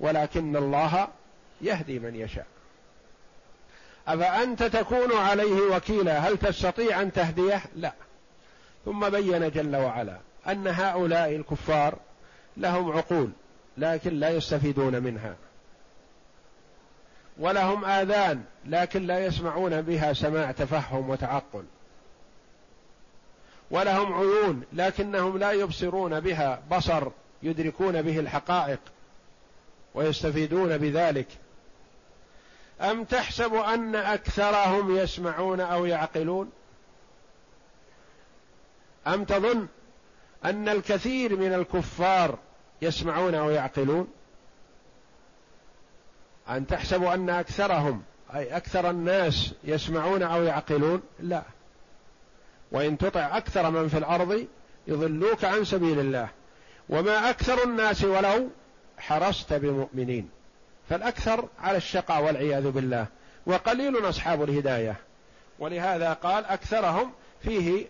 ولكن 0.00 0.56
الله 0.56 1.08
يهدي 1.60 1.98
من 1.98 2.14
يشاء. 2.14 2.46
أفأنت 4.08 4.62
تكون 4.62 5.12
عليه 5.12 5.60
وكيلا؟ 5.76 6.18
هل 6.18 6.38
تستطيع 6.38 7.02
أن 7.02 7.12
تهديه؟ 7.12 7.62
لا. 7.76 7.92
ثم 8.84 9.08
بين 9.08 9.50
جل 9.50 9.76
وعلا 9.76 10.16
أن 10.48 10.66
هؤلاء 10.66 11.36
الكفار 11.36 11.98
لهم 12.56 12.92
عقول 12.92 13.30
لكن 13.78 14.14
لا 14.14 14.30
يستفيدون 14.30 15.02
منها. 15.02 15.36
ولهم 17.40 17.84
آذان 17.84 18.44
لكن 18.64 19.06
لا 19.06 19.26
يسمعون 19.26 19.82
بها 19.82 20.12
سماع 20.12 20.52
تفهم 20.52 21.10
وتعقل. 21.10 21.64
ولهم 23.70 24.12
عيون 24.14 24.62
لكنهم 24.72 25.38
لا 25.38 25.52
يبصرون 25.52 26.20
بها 26.20 26.62
بصر 26.70 27.08
يدركون 27.42 28.02
به 28.02 28.18
الحقائق 28.20 28.80
ويستفيدون 29.94 30.78
بذلك. 30.78 31.26
أم 32.80 33.04
تحسب 33.04 33.54
أن 33.54 33.96
أكثرهم 33.96 34.96
يسمعون 34.96 35.60
أو 35.60 35.86
يعقلون؟ 35.86 36.50
أم 39.06 39.24
تظن 39.24 39.66
أن 40.44 40.68
الكثير 40.68 41.36
من 41.36 41.52
الكفار 41.52 42.38
يسمعون 42.82 43.34
أو 43.34 43.50
يعقلون؟ 43.50 44.08
أن 46.50 46.66
تحسبوا 46.66 47.14
أن 47.14 47.30
أكثرهم 47.30 48.02
أي 48.34 48.56
أكثر 48.56 48.90
الناس 48.90 49.54
يسمعون 49.64 50.22
أو 50.22 50.42
يعقلون؟ 50.42 51.02
لا. 51.20 51.42
وإن 52.72 52.98
تطع 52.98 53.36
أكثر 53.36 53.70
من 53.70 53.88
في 53.88 53.98
الأرض 53.98 54.46
يضلوك 54.86 55.44
عن 55.44 55.64
سبيل 55.64 56.00
الله. 56.00 56.28
وما 56.88 57.30
أكثر 57.30 57.64
الناس 57.64 58.04
ولو 58.04 58.48
حرصت 58.98 59.52
بمؤمنين. 59.52 60.30
فالأكثر 60.88 61.48
على 61.58 61.76
الشقاء 61.76 62.22
والعياذ 62.22 62.70
بالله. 62.70 63.06
وقليل 63.46 64.08
أصحاب 64.08 64.42
الهداية. 64.42 64.96
ولهذا 65.58 66.12
قال 66.12 66.44
أكثرهم 66.44 67.12
فيه 67.42 67.86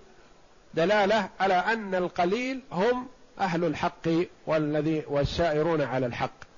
دلالة 0.74 1.28
على 1.40 1.54
أن 1.54 1.94
القليل 1.94 2.60
هم 2.72 3.08
أهل 3.40 3.64
الحق 3.64 4.08
والذي 4.46 5.04
والسائرون 5.08 5.80
على 5.80 6.06
الحق. 6.06 6.49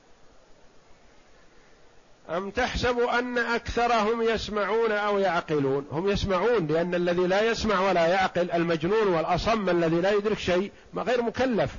أم 2.28 2.50
تحسب 2.50 2.98
أن 2.98 3.38
أكثرهم 3.38 4.22
يسمعون 4.22 4.92
أو 4.92 5.18
يعقلون؟ 5.18 5.86
هم 5.90 6.08
يسمعون 6.08 6.66
لأن 6.66 6.94
الذي 6.94 7.26
لا 7.26 7.50
يسمع 7.50 7.80
ولا 7.80 8.06
يعقل 8.06 8.50
المجنون 8.50 9.08
والأصم 9.08 9.68
الذي 9.68 10.00
لا 10.00 10.10
يدرك 10.10 10.38
شيء 10.38 10.72
غير 10.96 11.22
مكلف. 11.22 11.74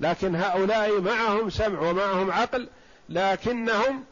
لكن 0.00 0.36
هؤلاء 0.36 1.00
معهم 1.00 1.50
سمع 1.50 1.80
ومعهم 1.80 2.32
عقل 2.32 2.68
لكنهم 3.08 4.04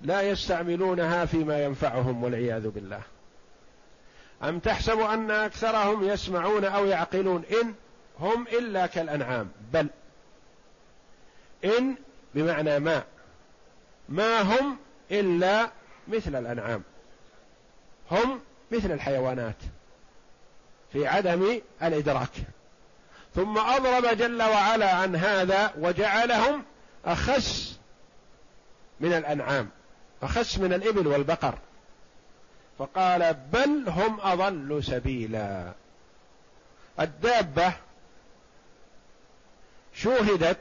لا 0.00 0.22
يستعملونها 0.22 1.24
فيما 1.24 1.64
ينفعهم 1.64 2.24
والعياذ 2.24 2.68
بالله. 2.68 3.00
أم 4.42 4.58
تحسب 4.58 5.00
أن 5.00 5.30
أكثرهم 5.30 6.04
يسمعون 6.04 6.64
أو 6.64 6.86
يعقلون؟ 6.86 7.42
إن 7.62 7.74
هم 8.20 8.46
إلا 8.52 8.86
كالأنعام. 8.86 9.48
بل 9.72 9.86
إن 11.64 11.96
بمعنى 12.34 12.78
ما 12.78 13.02
ما 14.08 14.40
هم 14.40 14.76
إلا 15.10 15.70
مثل 16.08 16.36
الأنعام. 16.36 16.82
هم 18.10 18.40
مثل 18.72 18.92
الحيوانات 18.92 19.56
في 20.92 21.06
عدم 21.06 21.60
الإدراك. 21.82 22.30
ثم 23.34 23.58
أضرب 23.58 24.16
جل 24.18 24.42
وعلا 24.42 24.94
عن 24.94 25.16
هذا 25.16 25.74
وجعلهم 25.78 26.64
أخس 27.04 27.78
من 29.00 29.12
الأنعام 29.12 29.68
أخس 30.22 30.58
من 30.58 30.72
الإبل 30.72 31.06
والبقر. 31.06 31.58
فقال 32.78 33.34
بل 33.34 33.84
هم 33.88 34.20
أضل 34.20 34.84
سبيلا. 34.84 35.72
الدابة 37.00 37.72
شوهدت 39.94 40.60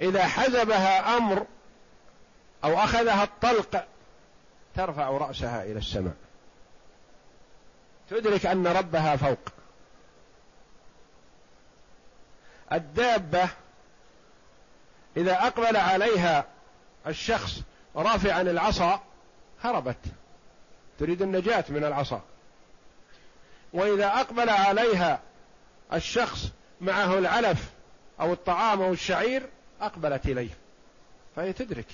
إذا 0.00 0.24
حزبها 0.26 1.16
أمر 1.16 1.46
أو 2.66 2.78
أخذها 2.78 3.24
الطلق 3.24 3.84
ترفع 4.74 5.08
رأسها 5.08 5.64
إلى 5.64 5.78
السماء. 5.78 6.14
تدرك 8.10 8.46
أن 8.46 8.66
ربها 8.66 9.16
فوق. 9.16 9.38
الدابة 12.72 13.48
إذا 15.16 15.46
أقبل 15.46 15.76
عليها 15.76 16.44
الشخص 17.06 17.60
رافعا 17.96 18.40
العصا 18.40 19.02
هربت. 19.62 20.04
تريد 20.98 21.22
النجاة 21.22 21.64
من 21.68 21.84
العصا. 21.84 22.20
وإذا 23.72 24.06
أقبل 24.06 24.50
عليها 24.50 25.20
الشخص 25.92 26.50
معه 26.80 27.18
العلف 27.18 27.70
أو 28.20 28.32
الطعام 28.32 28.82
أو 28.82 28.92
الشعير 28.92 29.48
أقبلت 29.80 30.26
إليه. 30.26 30.50
فهي 31.36 31.52
تدرك. 31.52 31.86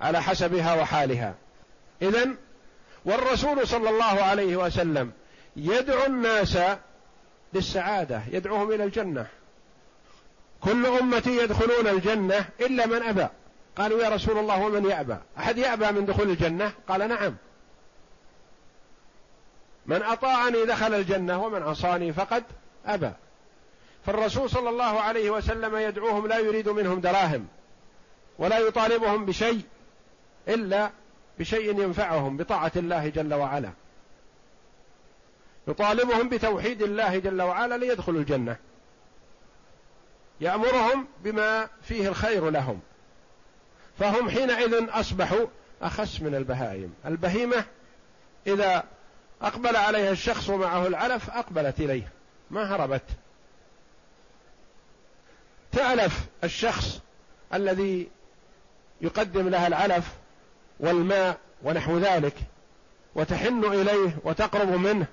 على 0.00 0.22
حسبها 0.22 0.74
وحالها. 0.74 1.34
إذا 2.02 2.28
والرسول 3.04 3.68
صلى 3.68 3.90
الله 3.90 4.22
عليه 4.22 4.56
وسلم 4.56 5.12
يدعو 5.56 6.06
الناس 6.06 6.58
للسعادة 7.54 8.22
يدعوهم 8.32 8.72
إلى 8.72 8.84
الجنة. 8.84 9.26
كل 10.60 10.86
أمتي 10.86 11.36
يدخلون 11.36 11.86
الجنة 11.86 12.48
إلا 12.60 12.86
من 12.86 13.02
أبى. 13.02 13.26
قالوا 13.76 14.02
يا 14.02 14.08
رسول 14.08 14.38
الله 14.38 14.62
ومن 14.62 14.84
يأبى؟ 14.90 15.16
أحد 15.38 15.58
يأبى 15.58 15.92
من 15.92 16.06
دخول 16.06 16.30
الجنة؟ 16.30 16.72
قال 16.88 17.08
نعم. 17.08 17.36
من 19.86 20.02
أطاعني 20.02 20.64
دخل 20.64 20.94
الجنة 20.94 21.42
ومن 21.44 21.62
عصاني 21.62 22.12
فقد 22.12 22.44
أبى. 22.86 23.10
فالرسول 24.06 24.50
صلى 24.50 24.68
الله 24.68 25.00
عليه 25.00 25.30
وسلم 25.30 25.76
يدعوهم 25.76 26.26
لا 26.26 26.38
يريد 26.38 26.68
منهم 26.68 27.00
دراهم 27.00 27.46
ولا 28.38 28.58
يطالبهم 28.58 29.24
بشيء. 29.24 29.62
إلا 30.48 30.90
بشيء 31.38 31.82
ينفعهم 31.82 32.36
بطاعة 32.36 32.72
الله 32.76 33.08
جل 33.08 33.34
وعلا. 33.34 33.70
يطالبهم 35.68 36.28
بتوحيد 36.28 36.82
الله 36.82 37.18
جل 37.18 37.42
وعلا 37.42 37.78
ليدخلوا 37.78 38.20
الجنة. 38.20 38.56
يأمرهم 40.40 41.06
بما 41.24 41.68
فيه 41.82 42.08
الخير 42.08 42.50
لهم. 42.50 42.80
فهم 43.98 44.30
حينئذ 44.30 44.86
أصبحوا 44.90 45.46
أخس 45.82 46.20
من 46.20 46.34
البهائم. 46.34 46.94
البهيمة 47.06 47.64
إذا 48.46 48.84
أقبل 49.42 49.76
عليها 49.76 50.10
الشخص 50.10 50.50
ومعه 50.50 50.86
العلف 50.86 51.30
أقبلت 51.30 51.80
إليه. 51.80 52.12
ما 52.50 52.74
هربت. 52.74 53.02
تألف 55.72 56.26
الشخص 56.44 57.00
الذي 57.54 58.10
يقدم 59.00 59.48
لها 59.48 59.66
العلف 59.66 60.19
والماء 60.80 61.38
ونحو 61.62 61.98
ذلك 61.98 62.34
وتحن 63.14 63.64
إليه 63.64 64.18
وتقرب 64.24 64.68
منه 64.68 65.06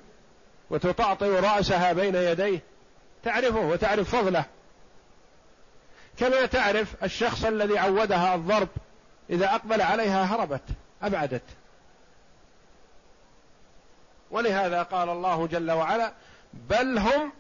وتطأطئ 0.70 1.39
رأسها 1.39 1.93
بين 1.93 2.15
يديه 2.15 2.59
تعرفه 3.24 3.59
وتعرف 3.59 4.15
فضله. 4.15 4.45
كما 6.18 6.45
تعرف 6.45 7.03
الشخص 7.03 7.45
الذي 7.45 7.78
عودها 7.78 8.36
الضرب 8.36 8.68
إذا 9.30 9.55
أقبل 9.55 9.82
عليها 9.82 10.24
هربت 10.24 10.61
أبعدت. 11.01 11.43
ولهذا 14.32 14.84
قال 14.84 15.09
الله 15.09 15.47
جل 15.47 15.72
وعلا 15.72 16.13
بل 16.53 16.97
هم 16.97 17.32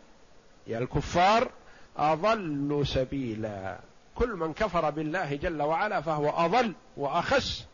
يا 0.67 0.79
الكفار 0.79 1.49
أضل 1.97 2.83
سبيلا. 2.87 3.79
كل 4.15 4.29
من 4.29 4.53
كفر 4.53 4.89
بالله 4.89 5.35
جل 5.35 5.61
وعلا 5.61 6.01
فهو 6.01 6.29
أضل 6.29 6.73
وأخس. 6.97 7.65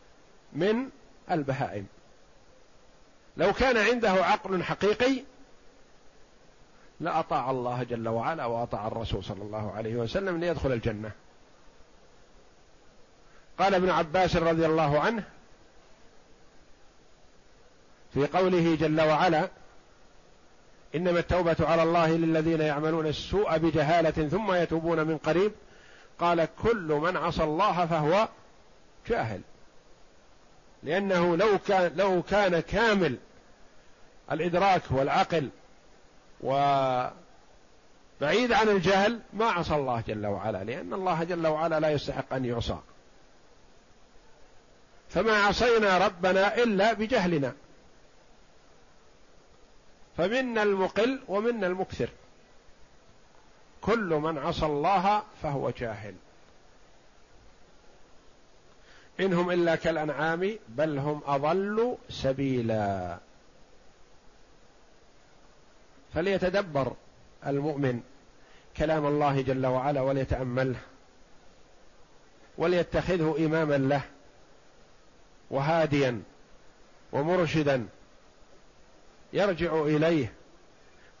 من 0.54 0.88
البهائم. 1.30 1.86
لو 3.36 3.52
كان 3.52 3.76
عنده 3.76 4.10
عقل 4.10 4.62
حقيقي 4.62 5.22
لأطاع 7.00 7.50
الله 7.50 7.82
جل 7.82 8.08
وعلا 8.08 8.44
وأطاع 8.44 8.86
الرسول 8.86 9.24
صلى 9.24 9.42
الله 9.42 9.72
عليه 9.72 9.96
وسلم 9.96 10.40
ليدخل 10.40 10.72
الجنة. 10.72 11.10
قال 13.58 13.74
ابن 13.74 13.90
عباس 13.90 14.36
رضي 14.36 14.66
الله 14.66 15.00
عنه 15.00 15.24
في 18.14 18.26
قوله 18.26 18.76
جل 18.76 19.00
وعلا 19.00 19.48
إنما 20.94 21.18
التوبة 21.18 21.56
على 21.60 21.82
الله 21.82 22.16
للذين 22.16 22.60
يعملون 22.60 23.06
السوء 23.06 23.58
بجهالة 23.58 24.28
ثم 24.28 24.52
يتوبون 24.52 25.06
من 25.06 25.18
قريب. 25.18 25.52
قال 26.18 26.48
كل 26.62 26.98
من 27.02 27.16
عصى 27.16 27.44
الله 27.44 27.86
فهو 27.86 28.28
جاهل. 29.08 29.40
لأنه 30.84 31.36
لو 31.36 31.58
كان 31.58 31.92
لو 31.96 32.22
كان 32.22 32.60
كامل 32.60 33.16
الإدراك 34.32 34.82
والعقل 34.90 35.48
وبعيد 36.40 37.12
عن 38.52 38.68
الجهل 38.68 39.20
ما 39.32 39.44
عصى 39.44 39.74
الله 39.74 40.02
جل 40.08 40.26
وعلا 40.26 40.64
لأن 40.64 40.92
الله 40.92 41.24
جل 41.24 41.46
وعلا 41.46 41.80
لا 41.80 41.90
يستحق 41.90 42.34
أن 42.34 42.44
يعصى. 42.44 42.78
فما 45.08 45.32
عصينا 45.32 46.06
ربنا 46.06 46.56
إلا 46.56 46.92
بجهلنا. 46.92 47.52
فمنا 50.16 50.62
المقل 50.62 51.20
ومنا 51.28 51.66
المكثر. 51.66 52.08
كل 53.80 54.14
من 54.14 54.38
عصى 54.38 54.66
الله 54.66 55.22
فهو 55.42 55.70
جاهل. 55.70 56.14
إنهم 59.20 59.50
إلا 59.50 59.76
كالأنعام 59.76 60.58
بل 60.68 60.98
هم 60.98 61.20
أضل 61.26 61.96
سبيلا. 62.08 63.18
فليتدبر 66.14 66.92
المؤمن 67.46 68.00
كلام 68.76 69.06
الله 69.06 69.40
جل 69.42 69.66
وعلا 69.66 70.00
وليتأمله 70.00 70.78
وليتخذه 72.58 73.36
إماما 73.38 73.78
له 73.78 74.02
وهاديا 75.50 76.22
ومرشدا 77.12 77.86
يرجع 79.32 79.82
إليه 79.82 80.32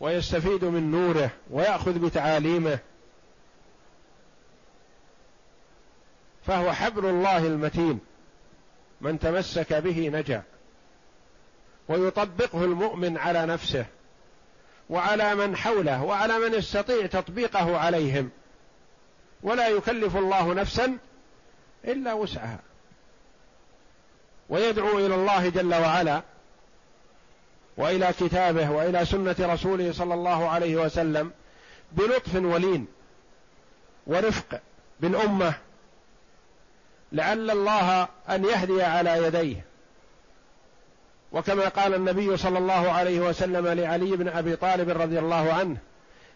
ويستفيد 0.00 0.64
من 0.64 0.90
نوره 0.90 1.30
ويأخذ 1.50 1.98
بتعاليمه 1.98 2.78
فهو 6.46 6.72
حبل 6.72 7.06
الله 7.06 7.38
المتين 7.38 8.00
من 9.00 9.18
تمسك 9.18 9.74
به 9.74 10.08
نجا 10.08 10.42
ويطبقه 11.88 12.64
المؤمن 12.64 13.18
على 13.18 13.46
نفسه 13.46 13.86
وعلى 14.90 15.34
من 15.34 15.56
حوله 15.56 16.04
وعلى 16.04 16.38
من 16.38 16.54
يستطيع 16.54 17.06
تطبيقه 17.06 17.78
عليهم. 17.78 18.30
ولا 19.42 19.68
يكلف 19.68 20.16
الله 20.16 20.54
نفسا 20.54 20.98
إلا 21.84 22.12
وسعها. 22.12 22.58
ويدعو 24.48 24.98
إلى 24.98 25.14
الله 25.14 25.48
جل 25.48 25.74
وعلا 25.74 26.22
وإلى 27.76 28.12
كتابه 28.20 28.70
وإلى 28.70 29.04
سنة 29.04 29.36
رسوله 29.40 29.92
صلى 29.92 30.14
الله 30.14 30.48
عليه 30.48 30.76
وسلم 30.76 31.30
بلطف 31.92 32.34
ولين 32.34 32.86
ورفق 34.06 34.60
بالأمة 35.00 35.54
لعل 37.14 37.50
الله 37.50 38.08
أن 38.30 38.44
يهدي 38.44 38.82
على 38.82 39.26
يديه. 39.26 39.64
وكما 41.32 41.68
قال 41.68 41.94
النبي 41.94 42.36
صلى 42.36 42.58
الله 42.58 42.92
عليه 42.92 43.20
وسلم 43.20 43.66
لعلي 43.66 44.16
بن 44.16 44.28
أبي 44.28 44.56
طالب 44.56 44.90
رضي 44.90 45.18
الله 45.18 45.52
عنه 45.52 45.76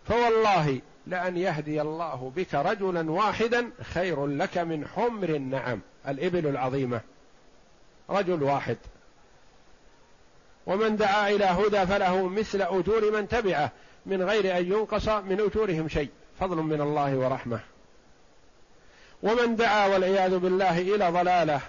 فوالله 0.08 0.80
لأن 1.06 1.36
يهدي 1.36 1.80
الله 1.80 2.32
بك 2.36 2.54
رجلا 2.54 3.10
واحدا 3.10 3.70
خير 3.82 4.26
لك 4.26 4.58
من 4.58 4.86
حمر 4.86 5.28
النعم 5.28 5.80
الإبل 6.08 6.46
العظيمة. 6.46 7.00
رجل 8.10 8.42
واحد. 8.42 8.76
ومن 10.66 10.96
دعا 10.96 11.30
إلى 11.30 11.44
هدى 11.44 11.86
فله 11.86 12.28
مثل 12.28 12.62
أجور 12.62 13.12
من 13.12 13.28
تبعه 13.28 13.72
من 14.06 14.22
غير 14.22 14.58
أن 14.58 14.66
ينقص 14.66 15.08
من 15.08 15.40
أجورهم 15.40 15.88
شيء. 15.88 16.10
فضل 16.40 16.56
من 16.56 16.80
الله 16.80 17.16
ورحمة. 17.16 17.60
ومن 19.22 19.56
دعا 19.56 19.86
والعياذ 19.86 20.38
بالله 20.38 20.78
إلى 20.78 21.08
ضلاله 21.08 21.60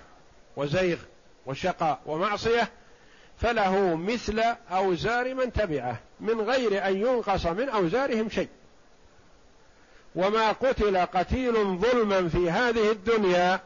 وزيغ 0.56 0.98
وشقاء 1.46 2.00
ومعصية 2.06 2.70
فله 3.38 3.96
مثل 3.96 4.40
أوزار 4.72 5.34
من 5.34 5.54
تبعه 5.54 6.00
من 6.20 6.42
غير 6.42 6.88
أن 6.88 6.98
ينقص 6.98 7.46
من 7.46 7.70
أوزارهم 7.70 8.30
شيء. 8.30 8.50
وما 10.16 10.52
قتل 10.52 10.98
قتيل 10.98 11.54
ظلما 11.54 12.30
في 12.30 12.50
هذه 12.52 12.92
الدنيا 12.92 13.60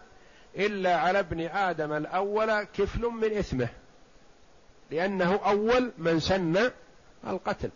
إلا 0.55 0.95
على 0.95 1.19
ابن 1.19 1.41
آدم 1.41 1.93
الأول 1.93 2.63
كفل 2.63 3.01
من 3.01 3.37
إثمه 3.37 3.67
لأنه 4.91 5.39
أول 5.45 5.91
من 5.97 6.19
سن 6.19 6.71
القتل. 7.27 7.71